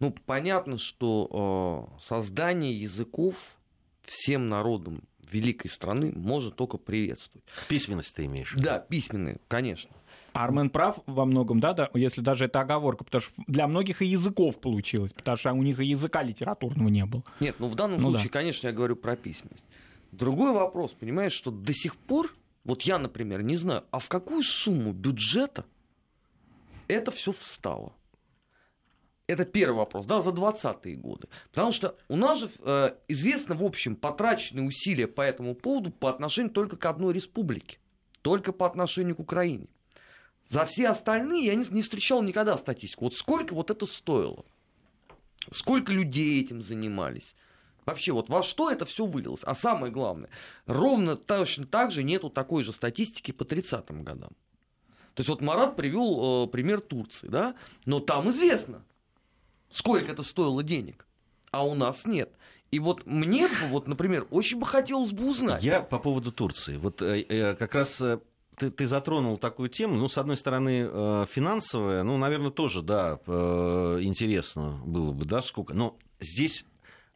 [0.00, 3.34] Ну, понятно, что э, создание языков
[4.04, 7.44] всем народам великой страны можно только приветствовать.
[7.68, 8.54] Письменность ты имеешь?
[8.56, 9.90] Да, письменные, конечно.
[10.32, 14.06] Армен прав во многом, да, да, если даже это оговорка, потому что для многих и
[14.06, 17.22] языков получилось, потому что у них и языка литературного не было.
[17.40, 19.64] Нет, ну в данном Ну случае, конечно, я говорю про письменность.
[20.12, 24.42] Другой вопрос, понимаешь, что до сих пор, вот я, например, не знаю, а в какую
[24.42, 25.64] сумму бюджета
[26.88, 27.92] это все встало?
[29.26, 31.28] Это первый вопрос, да, за 20-е годы.
[31.50, 36.08] Потому что у нас же э, известно, в общем, потраченные усилия по этому поводу по
[36.08, 37.78] отношению только к одной республике.
[38.22, 39.66] Только по отношению к Украине.
[40.48, 43.04] За все остальные я не, не встречал никогда статистику.
[43.04, 44.46] Вот сколько вот это стоило?
[45.50, 47.36] Сколько людей этим занимались?
[47.88, 49.40] Вообще, вот во что это все вылилось?
[49.44, 50.28] А самое главное,
[50.66, 54.28] ровно точно так же нету такой же статистики по 30-м годам.
[55.14, 57.54] То есть вот Марат привел э, пример Турции, да?
[57.86, 58.82] Но там известно,
[59.70, 61.06] сколько это стоило денег,
[61.50, 62.30] а у нас нет.
[62.70, 65.62] И вот мне, вот, например, очень бы хотелось бы узнать.
[65.62, 66.76] Я по поводу Турции.
[66.76, 68.18] Вот э, э, как раз э,
[68.58, 69.96] ты, ты затронул такую тему.
[69.96, 75.40] Ну, с одной стороны, э, финансовая, ну, наверное, тоже, да, э, интересно было бы, да,
[75.40, 75.72] сколько.
[75.72, 76.66] Но здесь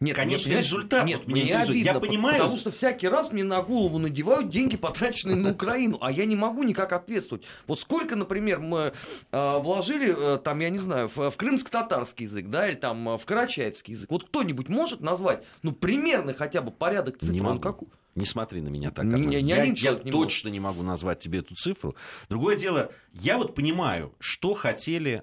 [0.02, 1.04] нет, конечный нет, результат.
[1.04, 2.38] Нет, вот мне обидно, я понимаю.
[2.38, 6.36] Потому что всякий раз мне на голову надевают деньги, потраченные на Украину, а я не
[6.36, 7.44] могу никак ответствовать.
[7.66, 8.92] Вот сколько, например, мы
[9.30, 13.16] э, вложили, э, там, я не знаю, в, в крымско-татарский язык, да, или там э,
[13.16, 14.10] в карачаевский язык.
[14.10, 17.32] Вот кто-нибудь может назвать, ну, примерно хотя бы порядок цифр?
[17.32, 17.52] Не могу.
[17.52, 17.76] Он как...
[18.14, 19.04] Не смотри на меня так.
[19.04, 21.96] Не, не, я один я не точно не могу назвать тебе эту цифру.
[22.28, 25.22] Другое дело, я вот понимаю, что хотели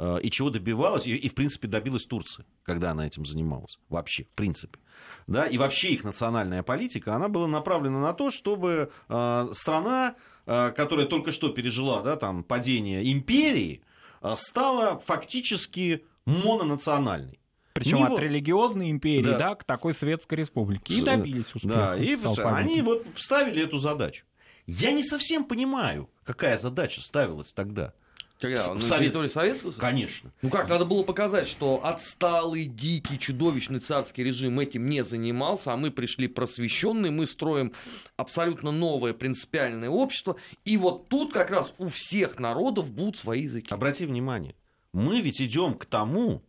[0.00, 3.78] и чего добивалась, и, и в принципе добилась Турция, когда она этим занималась.
[3.88, 4.78] Вообще, в принципе.
[5.26, 10.14] Да, и вообще их национальная политика, она была направлена на то, чтобы э, страна,
[10.46, 13.82] э, которая только что пережила да, там, падение империи,
[14.22, 17.40] э, стала фактически мононациональной.
[17.74, 19.38] Причем от религиозной империи да.
[19.38, 20.94] Да, к такой светской республике.
[20.94, 21.74] И добились успеха.
[21.74, 24.24] Да, и они вот ставили эту задачу.
[24.66, 27.94] Я не совсем понимаю, какая задача ставилась тогда.
[28.40, 28.74] Когда?
[28.74, 29.06] На Совет...
[29.06, 29.80] территории Советского Союза?
[29.80, 30.32] Конечно.
[30.42, 35.76] Ну как, надо было показать, что отсталый, дикий, чудовищный царский режим этим не занимался, а
[35.76, 37.72] мы пришли просвещенные, мы строим
[38.16, 43.72] абсолютно новое принципиальное общество, и вот тут как раз у всех народов будут свои языки.
[43.72, 44.54] Обрати внимание,
[44.92, 46.42] мы ведь идем к тому,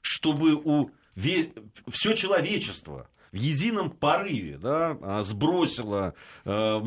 [0.00, 0.90] чтобы у
[1.90, 6.14] все человечество в едином порыве да, а, сбросило
[6.44, 6.78] э,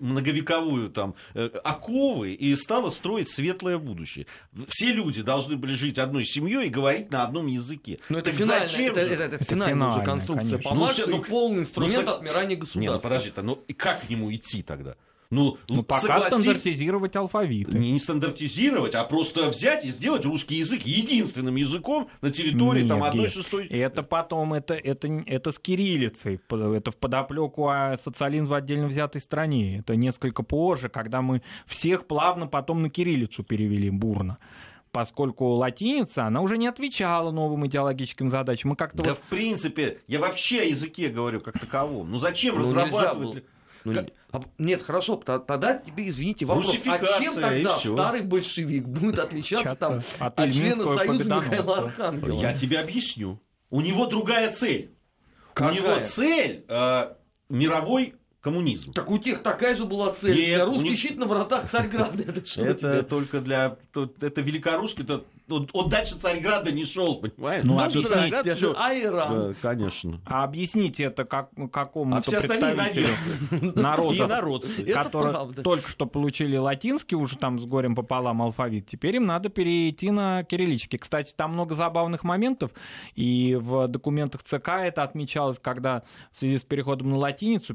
[0.00, 4.26] многовековую там, э, оковы и стало строить светлое будущее.
[4.68, 7.98] Все люди должны были жить одной семьей и говорить на одном языке.
[8.08, 10.70] Но это финальная, зачем это, это, это, это финальная уже конструкция конечно.
[10.70, 12.80] по ну, ну, полный инструмент ну, отмирания государства.
[12.80, 14.96] Не, ну подожди, ну и как к нему идти тогда?
[15.30, 17.78] Ну, ну пока согласись, стандартизировать алфавиты.
[17.78, 22.88] Не, не стандартизировать, а просто взять и сделать русский язык единственным языком на территории Нет,
[22.88, 23.66] там, одной шестой.
[23.68, 29.20] Это потом, это, это, это с кириллицей, это в подоплеку а социализм в отдельно взятой
[29.20, 29.78] стране.
[29.78, 34.36] Это несколько позже, когда мы всех плавно потом на кириллицу перевели бурно
[34.92, 38.70] поскольку латиница, она уже не отвечала новым идеологическим задачам.
[38.70, 39.18] Мы как-то да, вот...
[39.18, 42.10] в принципе, я вообще о языке говорю как таковом.
[42.10, 43.44] Ну зачем ну, разрабатывать...
[43.84, 44.08] Ну, как...
[44.32, 50.02] а, нет, хорошо, тогда тебе, извините, вопрос, а чем тогда старый большевик будет отличаться там,
[50.18, 52.40] от, от члена Союза Михаила Архангела?
[52.40, 53.40] Я тебе объясню.
[53.70, 54.94] У него другая цель.
[55.54, 55.72] Какая?
[55.72, 57.14] У него цель э,
[57.48, 58.92] мировой коммунизм.
[58.92, 60.36] Так у тех такая же была цель.
[60.36, 60.98] Нет, русский них...
[60.98, 62.22] щит на вратах Царьграда.
[62.30, 63.76] Это, что это только для...
[64.20, 67.64] Это великорусский, это он, он дальше Царьграда не шел, понимаешь?
[67.64, 68.74] Ну, объясните, все.
[68.76, 69.50] А Иран?
[69.50, 70.20] Да, конечно.
[70.26, 73.08] А объясните это как, какому-то а все представителю
[73.74, 74.62] народа,
[74.94, 80.10] которые только что получили латинский, уже там с горем пополам алфавит, теперь им надо перейти
[80.10, 80.98] на кириллический.
[80.98, 82.70] Кстати, там много забавных моментов,
[83.14, 87.74] и в документах ЦК это отмечалось, когда в связи с переходом на латиницу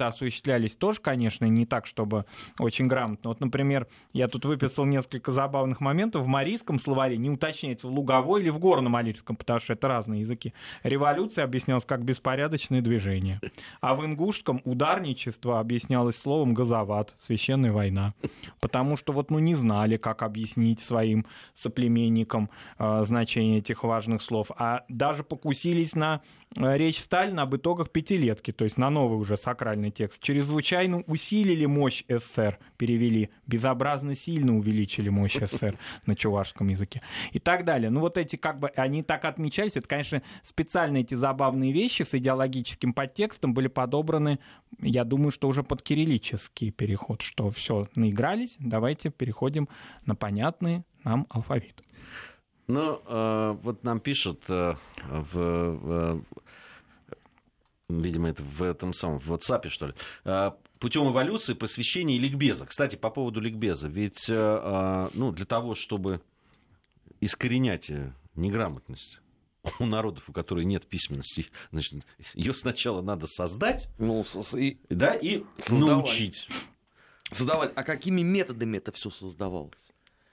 [0.00, 2.24] переводы-то осуществлялись тоже, конечно, не так, чтобы
[2.58, 3.30] очень грамотно.
[3.30, 6.22] Вот, например, я тут выписал несколько забавных моментов.
[6.22, 10.52] В марийском словаре не уточняется, в луговой или в горно-малийском, потому что это разные языки.
[10.82, 13.40] Революция объяснялась как беспорядочное движение.
[13.80, 18.10] А в ингушском ударничество объяснялось словом газоват, священная война.
[18.60, 24.50] Потому что вот ну не знали, как объяснить своим соплеменникам э, значение этих важных слов.
[24.56, 26.20] А даже покусились на
[26.56, 30.22] речь Сталина об итогах пятилетки, то есть на новый уже сакральный текст.
[30.22, 37.64] Чрезвычайно усилили мощь СССР, перевели, безобразно сильно увеличили мощь СССР на чувашском языке и так
[37.64, 37.90] далее.
[37.90, 42.14] Ну вот эти как бы, они так отмечались, это, конечно, специально эти забавные вещи с
[42.14, 44.40] идеологическим подтекстом были подобраны,
[44.80, 49.68] я думаю, что уже под кириллический переход, что все, наигрались, давайте переходим
[50.04, 51.82] на понятный нам алфавит.
[52.70, 54.76] Ну, э, вот нам пишут э,
[55.08, 56.24] в, в
[57.88, 62.66] видимо, это в этом самом, в WhatsApp, что ли, э, путем эволюции посвящения ликбеза.
[62.66, 63.88] Кстати, по поводу ликбеза.
[63.88, 66.20] Ведь э, э, ну, для того, чтобы
[67.20, 67.90] искоренять
[68.36, 69.20] неграмотность
[69.80, 72.04] у народов, у которых нет письменности, значит,
[72.34, 75.88] ее сначала надо создать, ну, и, да, и создавать.
[75.88, 76.48] научить.
[77.32, 77.72] Создавать.
[77.74, 79.90] А какими методами это все создавалось?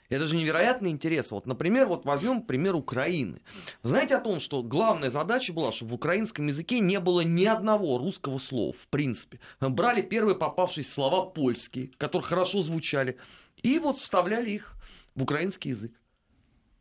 [0.09, 1.35] Это же невероятно интересно.
[1.35, 3.41] Вот, например, вот возьмем пример Украины.
[3.83, 7.97] Знаете о том, что главная задача была, чтобы в украинском языке не было ни одного
[7.97, 9.39] русского слова, в принципе.
[9.59, 13.17] Брали первые попавшиеся слова польские, которые хорошо звучали,
[13.61, 14.75] и вот вставляли их
[15.15, 15.91] в украинский язык.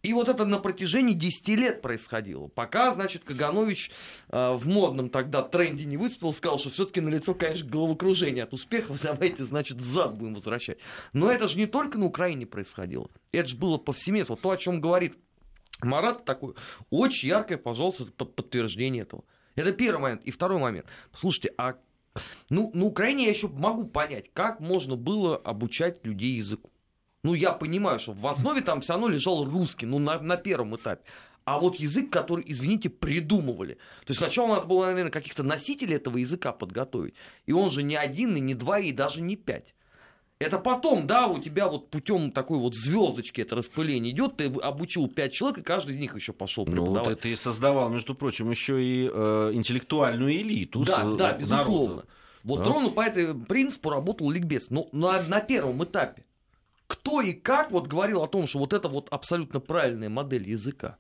[0.07, 2.47] И вот это на протяжении 10 лет происходило.
[2.47, 3.91] Пока, значит, Каганович
[4.29, 8.53] э, в модном тогда тренде не выступил, сказал, что все-таки на лицо, конечно, головокружение от
[8.53, 10.79] успехов, давайте, значит, взад будем возвращать.
[11.13, 13.11] Но это же не только на Украине происходило.
[13.33, 14.37] Это же было повсеместно.
[14.37, 15.19] Вот то, о чем говорит
[15.83, 16.55] Марат, такой
[16.89, 19.25] очень яркое, пожалуйста, подтверждение этого.
[19.57, 20.23] Это первый момент.
[20.23, 20.87] И второй момент.
[21.13, 21.75] Слушайте, а
[22.49, 26.71] ну, на Украине я еще могу понять, как можно было обучать людей языку.
[27.27, 30.77] Ну, я понимаю, что в основе там все равно лежал русский, ну, на, на первом
[30.77, 31.03] этапе.
[31.45, 33.75] а вот язык, который, извините, придумывали.
[33.75, 37.15] То есть сначала надо было, наверное, каких-то носителей этого языка подготовить.
[37.47, 39.75] И он же не один, и не два, и даже не пять.
[40.39, 45.09] Это потом, да, у тебя вот путем такой вот звездочки это распыление идет, ты обучил
[45.09, 47.03] пять человек, и каждый из них еще пошел преподавать.
[47.05, 50.85] Ну, вот это и создавал, между прочим, еще и э, интеллектуальную элиту.
[50.85, 51.37] Да, с, да, народа.
[51.41, 52.05] безусловно.
[52.45, 52.71] Вот Да.
[52.71, 54.69] ровно по этому принципу работал ликбез.
[54.71, 56.26] Но на, на первом этапе
[56.87, 60.99] кто и как вот говорил о том, что вот это вот абсолютно правильная модель языка?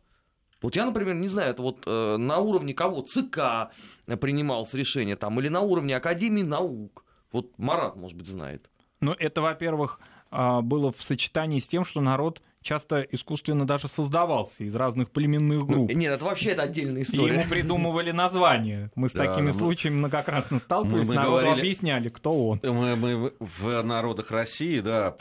[0.62, 3.70] Вот я, например, не знаю, это вот э, на уровне кого ЦК
[4.06, 7.04] принималось решение там, или на уровне Академии наук.
[7.30, 8.70] Вот Марат, может быть, знает.
[9.00, 14.64] Ну, это, во-первых, а, было в сочетании с тем, что народ часто искусственно даже создавался
[14.64, 15.92] из разных племенных Ну, групп.
[15.92, 17.34] нет, это вообще это отдельная И история.
[17.34, 18.90] ему придумывали названия.
[18.96, 22.60] Мы с Да, такими мы- случаями многократно сталкивались, мы- мы народу говорили- объясняли, кто он.
[22.64, 25.16] Мы, мы в народах России, да,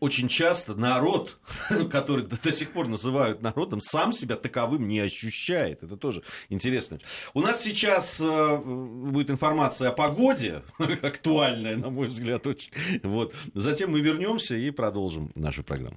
[0.00, 1.38] очень часто народ,
[1.90, 5.82] который до, до сих пор называют народом, сам себя таковым не ощущает.
[5.84, 6.98] Это тоже интересно.
[7.32, 10.62] У нас сейчас э, будет информация о погоде,
[11.02, 12.72] актуальная, на мой взгляд, очень.
[13.04, 13.34] Вот.
[13.54, 15.96] Затем мы вернемся и продолжим нашу программу.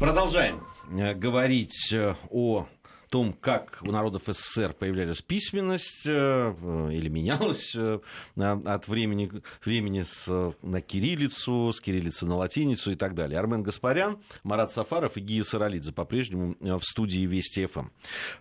[0.00, 2.66] Продолжаем э, говорить э, о
[3.10, 6.54] том, как у народов СССР появлялась письменность э,
[6.90, 9.30] или менялась от времени,
[9.62, 13.38] времени с, на кириллицу, с кириллицы на латиницу и так далее.
[13.38, 17.88] Армен Гаспарян, Марат Сафаров и Гия Саралидзе по-прежнему в студии Вести ФМ.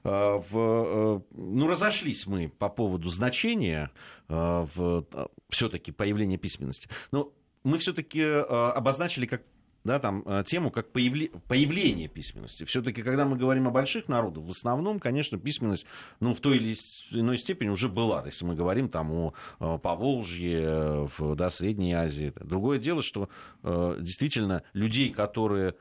[0.03, 3.91] В, ну, разошлись мы по поводу значения
[4.29, 6.87] все-таки появления письменности.
[7.11, 7.33] Но
[7.65, 9.41] мы все-таки обозначили как
[9.83, 12.63] да, там, э, тему как появле- появление письменности.
[12.65, 15.85] Все-таки, когда мы говорим о больших народах, в основном, конечно, письменность
[16.19, 16.75] ну, в той или
[17.11, 18.23] иной степени уже была.
[18.25, 22.33] Если мы говорим там, о э, Поволжье, э, в да, Средней Азии.
[22.39, 23.29] Другое дело, что
[23.63, 25.75] действительно людей, которые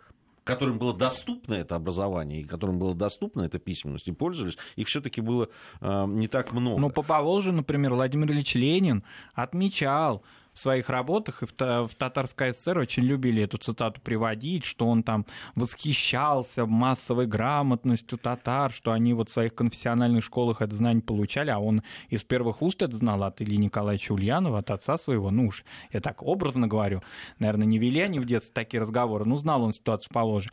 [0.48, 5.20] которым было доступно это образование, и которым было доступно эта письменность, и пользовались, их все-таки
[5.20, 5.50] было
[5.82, 6.80] э, не так много.
[6.80, 10.22] Ну, по Поволжью, например, Владимир Ильич Ленин отмечал
[10.58, 15.04] в своих работах, и в, в Татарской ССР очень любили эту цитату приводить, что он
[15.04, 21.50] там восхищался массовой грамотностью татар, что они вот в своих конфессиональных школах это знание получали,
[21.50, 25.46] а он из первых уст это знал от Ильи Николаевича Ульянова, от отца своего, ну
[25.46, 27.02] уж, я так образно говорю,
[27.38, 30.50] наверное, не вели они в детстве такие разговоры, ну, знал он ситуацию в Поволжье.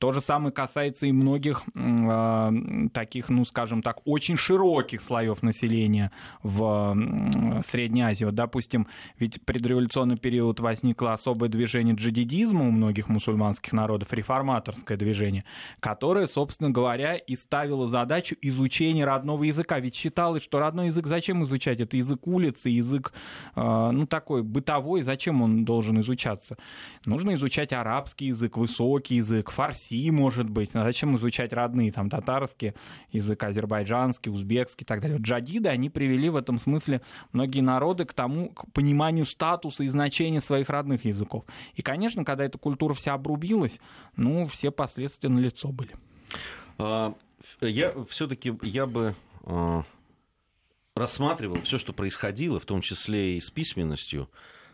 [0.00, 2.50] То же самое касается и многих э,
[2.94, 6.10] таких, ну, скажем так, очень широких слоев населения
[6.42, 8.24] в м, Средней Азии.
[8.24, 8.86] Вот, допустим,
[9.18, 15.44] ведь предреволюционный период возникло особое движение джадидизма у многих мусульманских народов, реформаторское движение,
[15.80, 19.80] которое, собственно говоря, и ставило задачу изучения родного языка.
[19.80, 21.78] Ведь считалось, что родной язык зачем изучать?
[21.78, 23.12] Это язык улицы, язык,
[23.54, 26.56] э, ну, такой бытовой, зачем он должен изучаться?
[27.04, 30.70] Нужно изучать арабский язык, высокий язык, фарси, может быть.
[30.74, 32.74] А зачем изучать родные, там, татарский
[33.12, 35.18] язык, азербайджанский, узбекский и так далее.
[35.20, 40.40] Джадиды, они привели в этом смысле многие народы к тому, к пониманию статуса и значения
[40.40, 41.44] своих родных языков.
[41.74, 43.80] И, конечно, когда эта культура вся обрубилась,
[44.16, 45.90] ну, все последствия налицо были.
[46.78, 47.14] А,
[47.60, 49.14] Я все-таки я бы
[49.44, 49.84] а,
[50.94, 54.28] рассматривал все, что происходило, в том числе и с письменностью,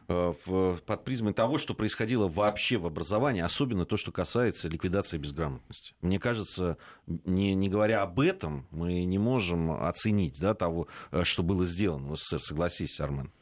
[0.06, 5.94] под призмой того, что происходило вообще в образовании, особенно то, что касается ликвидации безграмотности.
[6.00, 11.42] Мне кажется, не, не говоря об этом, мы не можем оценить да, того, э, что
[11.42, 12.40] было сделано в СССР.
[12.40, 13.32] Согласись, Армен.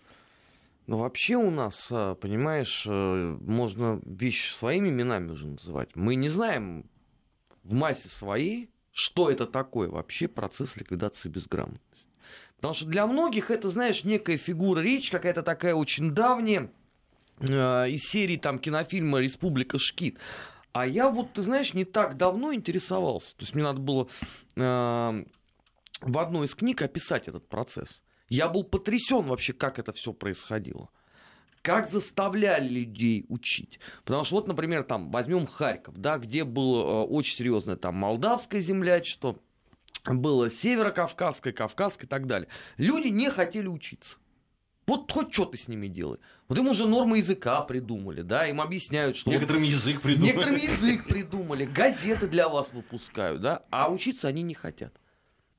[0.86, 5.94] Но вообще у нас, а, понимаешь, э, можно вещи своими именами уже называть.
[5.94, 6.84] Мы не знаем
[7.62, 12.08] в массе своей, что это такое вообще процесс ликвидации безграмотности.
[12.64, 16.70] Потому что для многих это, знаешь, некая фигура речи, какая-то такая очень давняя,
[17.38, 20.18] э, из серии там кинофильма «Республика Шкит».
[20.72, 23.36] А я вот, ты знаешь, не так давно интересовался.
[23.36, 24.08] То есть мне надо было
[24.56, 25.24] э,
[26.00, 28.02] в одной из книг описать этот процесс.
[28.30, 30.88] Я был потрясен вообще, как это все происходило.
[31.60, 33.78] Как заставляли людей учить.
[34.06, 38.62] Потому что вот, например, там возьмем Харьков, да, где было э, очень серьезное там молдавское
[38.62, 39.36] землячество,
[40.04, 42.48] было северокавказское, кавказское и так далее.
[42.76, 44.18] Люди не хотели учиться.
[44.86, 46.18] Вот хоть что ты с ними делай.
[46.46, 49.30] Вот им уже нормы языка придумали, да, им объясняют, что...
[49.30, 50.26] вот Некоторым язык придумали.
[50.26, 54.94] Некоторым язык придумали, газеты для вас выпускают, да, а учиться они не хотят.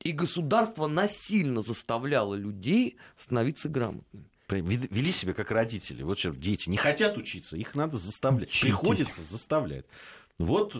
[0.00, 4.30] И государство насильно заставляло людей становиться грамотными.
[4.48, 6.04] Вели себя как родители.
[6.04, 8.50] Вот что, дети не хотят учиться, их надо заставлять.
[8.50, 8.62] Учитесь.
[8.62, 9.86] Приходится заставлять.
[10.38, 10.76] Вот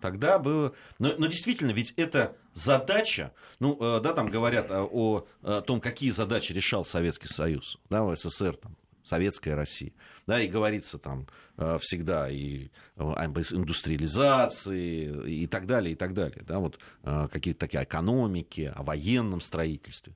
[0.00, 0.74] тогда было...
[0.98, 3.32] Но, но действительно, ведь это задача...
[3.60, 8.02] Ну, э, да, там говорят о, о, о том, какие задачи решал Советский Союз, да,
[8.02, 9.92] в СССР, там, советская Россия.
[10.26, 11.28] Да, и говорится там
[11.58, 16.42] э, всегда и об индустриализации и так далее, и так далее.
[16.46, 20.14] Да, вот э, какие-то такие экономики, о военном строительстве.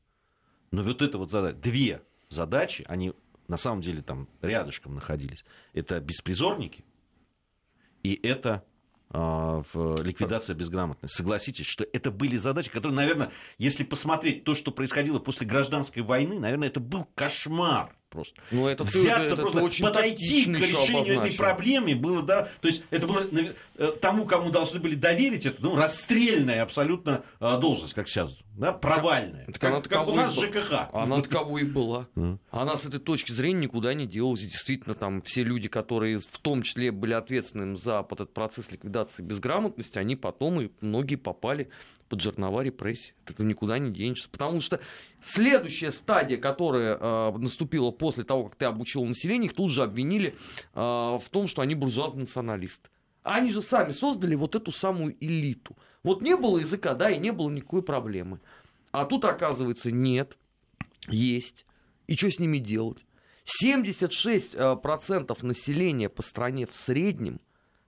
[0.70, 3.12] Но вот это вот задача, две задачи, они
[3.49, 5.45] на самом деле там рядышком находились.
[5.74, 6.84] Это беспризорники
[8.03, 8.64] и это
[9.11, 11.17] в ликвидация безграмотности.
[11.17, 16.39] Согласитесь, что это были задачи, которые, наверное, если посмотреть то, что происходило после гражданской войны,
[16.39, 18.41] наверное, это был кошмар просто.
[18.51, 22.69] Ну, это Взяться это, просто, это очень подойти к решению этой проблемы было, да, то
[22.69, 23.23] есть это было
[23.77, 28.73] э, тому, кому должны были доверить это, ну, расстрельная абсолютно э, должность, как сейчас, да,
[28.73, 29.47] провальная.
[29.47, 30.91] Так, как, как у нас ЖКХ.
[30.93, 32.09] Она таковой и была.
[32.51, 34.41] Она с этой точки зрения никуда не делалась.
[34.41, 39.99] Действительно, там все люди, которые в том числе были ответственными за этот процесс ликвидации безграмотности,
[39.99, 41.71] они потом и многие попали
[42.11, 43.15] под жернова репрессий.
[43.25, 44.29] Это никуда не денешься.
[44.29, 44.81] Потому что
[45.23, 50.35] следующая стадия, которая э, наступила после того, как ты обучил население, их тут же обвинили
[50.75, 52.91] э, в том, что они буржуазные националисты.
[53.23, 55.77] Они же сами создали вот эту самую элиту.
[56.03, 58.41] Вот не было языка, да, и не было никакой проблемы.
[58.91, 60.37] А тут, оказывается, нет,
[61.07, 61.65] есть.
[62.09, 63.07] И что с ними делать?
[63.65, 67.41] 76% э, населения по стране в среднем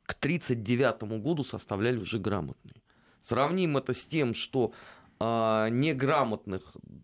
[0.06, 2.81] к 1939 году составляли уже грамотные.
[3.22, 4.72] Сравним это с тем, что
[5.20, 6.62] э, неграмотных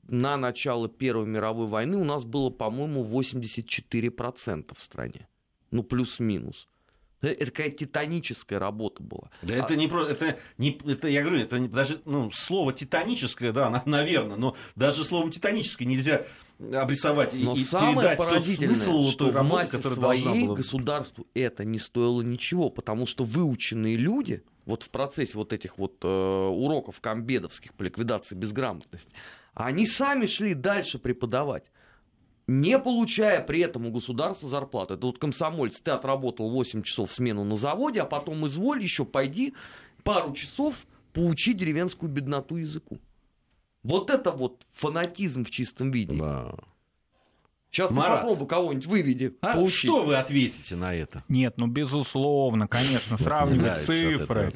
[0.09, 5.29] на начало Первой мировой войны у нас было, по-моему, 84% в стране.
[5.71, 6.69] Ну, плюс-минус.
[7.21, 9.31] Это какая титаническая работа была.
[9.43, 9.59] Да а...
[9.59, 13.83] это не просто, это не, это я говорю, это не, даже ну слово титаническое, да,
[13.87, 16.27] наверное, но даже словом титаническое нельзя
[16.73, 20.57] обрисовать но и, самое передать поразительное, смысл что той работы, в которая своей была...
[20.57, 25.97] государству это не стоило ничего, потому что выученные люди вот в процессе вот этих вот
[26.05, 29.13] э, уроков комбедовских по ликвидации безграмотности,
[29.55, 31.65] они сами шли дальше преподавать
[32.49, 34.95] не получая при этом у государства зарплату.
[34.95, 39.55] Это вот комсомольцы, ты отработал 8 часов смену на заводе, а потом изволь еще пойди
[40.03, 42.99] пару часов поучи деревенскую бедноту языку.
[43.83, 46.17] Вот это вот фанатизм в чистом виде.
[46.17, 46.55] Да.
[47.71, 49.37] Сейчас Марат, попробуй кого-нибудь выведи.
[49.43, 51.23] А что вы ответите на это?
[51.29, 54.53] Нет, ну безусловно, конечно, сравнивать цифры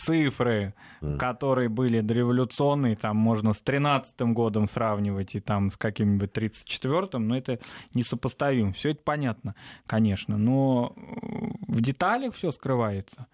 [0.00, 0.74] цифры,
[1.18, 7.36] которые были дореволюционные, там можно с 13 годом сравнивать и там с каким-нибудь 34-м, но
[7.36, 7.58] это
[7.94, 8.72] несопоставимо.
[8.72, 9.54] Все это понятно,
[9.86, 10.94] конечно, но
[11.68, 13.26] в деталях все скрывается.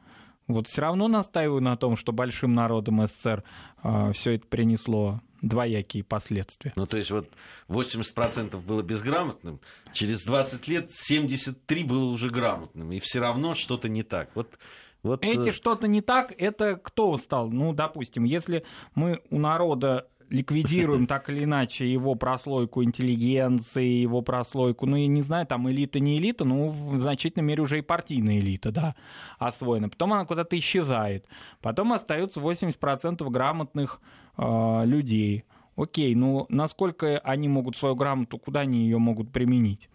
[0.49, 3.43] Вот все равно настаиваю на том, что большим народом СССР
[3.83, 6.73] э, все это принесло двоякие последствия.
[6.77, 7.29] Ну, то есть вот
[7.69, 9.61] 80% было безграмотным,
[9.93, 14.31] через 20 лет 73 было уже грамотным, и все равно что-то не так.
[14.35, 14.59] Вот
[15.03, 15.25] вот...
[15.25, 17.51] Эти э, что-то не так, это кто стал?
[17.51, 18.65] Ну, допустим, если
[18.95, 25.23] мы у народа ликвидируем так или иначе его прослойку интеллигенции, его прослойку, ну, я не
[25.23, 28.97] знаю, там элита, не элита, ну, в значительной мере уже и партийная элита, да,
[29.39, 29.89] освоена.
[29.89, 31.27] Потом она куда-то исчезает.
[31.61, 34.01] Потом остается 80% грамотных
[34.39, 35.45] э, людей.
[35.77, 39.91] Окей, ну, насколько они могут свою грамоту, куда они ее могут применить?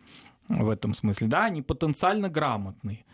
[0.59, 1.27] в этом смысле.
[1.27, 3.05] Да, они потенциально грамотные.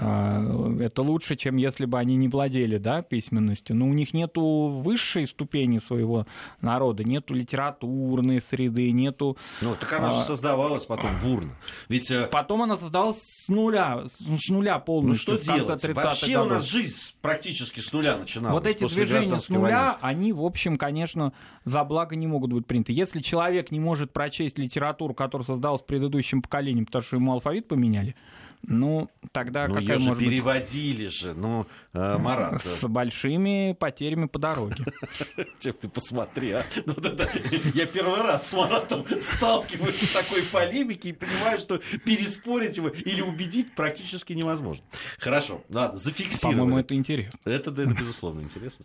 [0.00, 3.74] А, это лучше, чем если бы они не владели да, письменностью.
[3.74, 6.26] Но у них нет высшей ступени своего
[6.60, 9.36] народа, нету литературной среды, нету...
[9.60, 11.56] Ну, так она же а, создавалась потом бурно.
[11.88, 12.10] Ведь...
[12.10, 15.34] Э, потом она создавалась с нуля, с нуля полностью.
[15.34, 15.84] Ну, что делать?
[15.88, 16.46] Вообще годов.
[16.46, 18.54] у нас жизнь практически с нуля начиналась.
[18.54, 19.98] Вот эти движения с нуля, войны.
[20.02, 21.32] они, в общем, конечно,
[21.64, 22.92] за благо не могут быть приняты.
[22.92, 28.14] Если человек не может прочесть литературу, которая создалась предыдущим поколением, потому что ему алфавит поменяли,
[28.62, 31.14] ну, тогда ну, какая ее может же переводили быть...
[31.14, 32.62] же, ну, э, Марат.
[32.62, 34.84] С большими потерями по дороге.
[35.60, 36.66] Чем ты посмотри, а?
[36.84, 37.28] Ну, да, да.
[37.74, 43.20] Я первый раз с Маратом сталкиваюсь в такой полемике и понимаю, что переспорить его или
[43.20, 44.84] убедить практически невозможно.
[45.18, 46.58] Хорошо, ладно, зафиксируем.
[46.58, 47.38] По-моему, это интересно.
[47.44, 48.84] Это, это безусловно, интересно.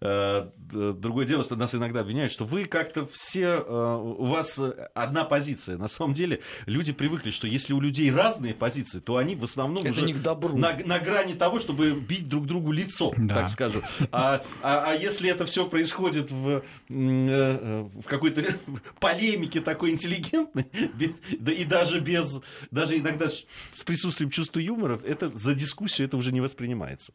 [0.00, 4.60] Э, другое дело, что нас иногда обвиняют, что вы как-то все, э, у вас
[4.94, 5.78] одна позиция.
[5.78, 9.84] На самом деле люди привыкли, что если у людей разные позиции, то они в основном
[9.84, 10.56] это уже не к добру.
[10.56, 13.34] На, на грани того, чтобы бить друг другу лицо, да.
[13.34, 13.82] так скажем.
[14.12, 18.44] А, а, а если это все происходит в, э, в какой-то
[19.00, 20.66] полемике такой интеллигентной,
[21.38, 22.40] да и даже без,
[22.70, 27.12] даже иногда с присутствием чувства юмора, это за дискуссию это уже не воспринимается.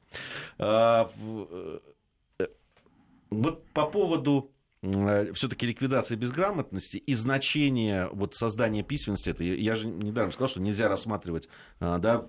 [0.57, 1.79] А, э,
[3.29, 9.87] вот по поводу Э, все-таки ликвидация безграмотности и значение вот создания письменности, это я же
[9.87, 11.49] недаром сказал, что нельзя рассматривать,
[11.81, 12.27] э, да,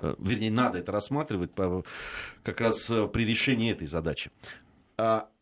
[0.00, 1.52] э, вернее, надо это рассматривать
[2.42, 4.30] как раз при решении этой задачи.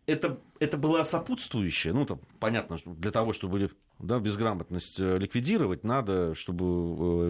[0.07, 5.85] Это это была сопутствующая, ну, там, понятно, что для того, чтобы да, безграмотность э, ликвидировать,
[5.85, 6.69] надо, чтобы э,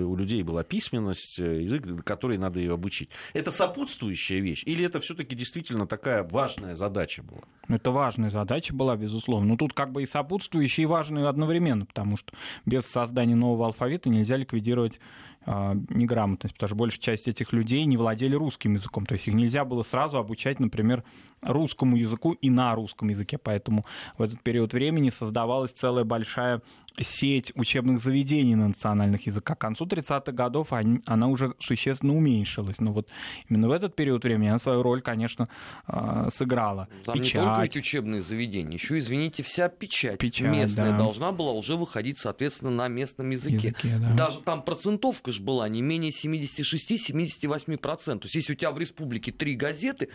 [0.04, 3.10] у людей была письменность, э, язык, который надо ее обучить.
[3.32, 7.42] Это сопутствующая вещь или это все-таки действительно такая важная задача была?
[7.68, 9.48] Это важная задача была, безусловно.
[9.48, 12.32] Но тут как бы и сопутствующая, и важная одновременно, потому что
[12.66, 15.00] без создания нового алфавита нельзя ликвидировать
[15.46, 19.04] неграмотность, потому что большая часть этих людей не владели русским языком.
[19.04, 21.04] То есть их нельзя было сразу обучать, например,
[21.46, 23.38] русскому языку и на русском языке.
[23.38, 23.84] Поэтому
[24.18, 26.60] в этот период времени создавалась целая большая
[27.02, 29.58] сеть учебных заведений на национальных языках.
[29.58, 32.80] К концу 30-х годов она уже существенно уменьшилась.
[32.80, 33.08] Но вот
[33.48, 35.48] именно в этот период времени она свою роль, конечно,
[35.86, 36.88] а, сыграла.
[37.04, 37.34] Там печать.
[37.34, 40.98] не только эти учебные заведения, еще, извините, вся печать, печать местная да.
[40.98, 43.68] должна была уже выходить, соответственно, на местном языке.
[43.68, 44.14] языке да.
[44.14, 48.04] Даже там процентовка же была не менее 76-78%.
[48.04, 50.10] То есть если у тебя в республике три газеты,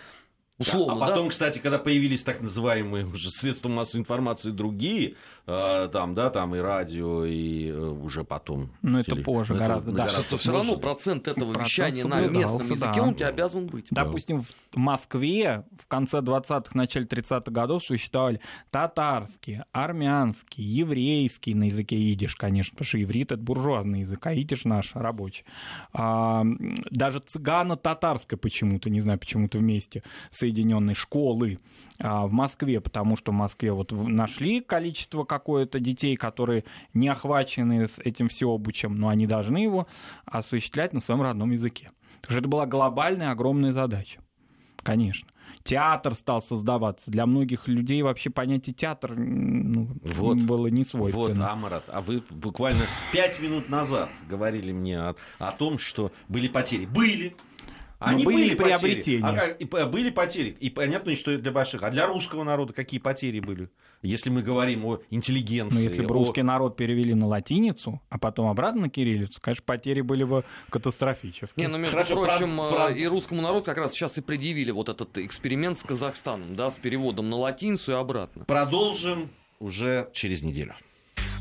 [0.60, 1.30] Условно, а потом, да?
[1.32, 5.16] кстати, когда появились так называемые уже средства массовой информации другие,
[5.48, 8.70] э, там, да, там и радио, и э, уже потом.
[8.82, 9.24] Ну, это теле...
[9.24, 10.06] позже это, гораздо, да.
[10.06, 13.02] Гораздо все равно процент этого процент вещания на местном языке, да.
[13.02, 13.88] он у тебя обязан быть.
[13.90, 21.96] Допустим, в Москве в конце 20-х, начале 30-х годов существовали татарские, армянские, еврейские на языке
[21.96, 25.46] идиш, конечно, потому что иврит— это буржуазный язык, а идиш наш рабочий.
[25.94, 26.44] А,
[26.92, 31.60] даже цыгано-татарское почему-то, не знаю, почему-то вместе с Соединенной школы
[32.00, 37.88] а, в Москве, потому что в Москве вот нашли количество какое-то детей, которые не охвачены
[38.04, 39.88] этим всеобучем, но они должны его
[40.26, 41.92] осуществлять на своем родном языке.
[42.22, 44.22] Потому что это была глобальная огромная задача.
[44.82, 45.30] Конечно.
[45.64, 47.12] Театр стал создаваться.
[47.12, 51.28] Для многих людей вообще понятие театр ну, вот, было не свойственно.
[51.28, 56.48] Вот, Амарат, а вы буквально пять минут назад говорили мне о, о том, что были
[56.48, 56.86] потери.
[56.86, 57.36] Были,
[58.00, 59.26] они были, были приобретения.
[59.26, 60.56] А как, и, были потери.
[60.60, 61.84] И понятно, что для больших.
[61.84, 63.70] А для русского народа какие потери были?
[64.02, 65.76] Если мы говорим о интеллигенции.
[65.76, 66.18] Но ну, если бы о...
[66.18, 71.66] русский народ перевели на латиницу, а потом обратно на кириллицу, конечно, потери были бы катастрофические.
[71.66, 72.92] Не, ну, между Хорошо, прочим, про, про...
[72.92, 76.78] и русскому народу как раз сейчас и предъявили вот этот эксперимент с Казахстаном, да, с
[76.78, 78.46] переводом на латиницу и обратно.
[78.46, 79.30] Продолжим
[79.60, 80.74] уже через неделю.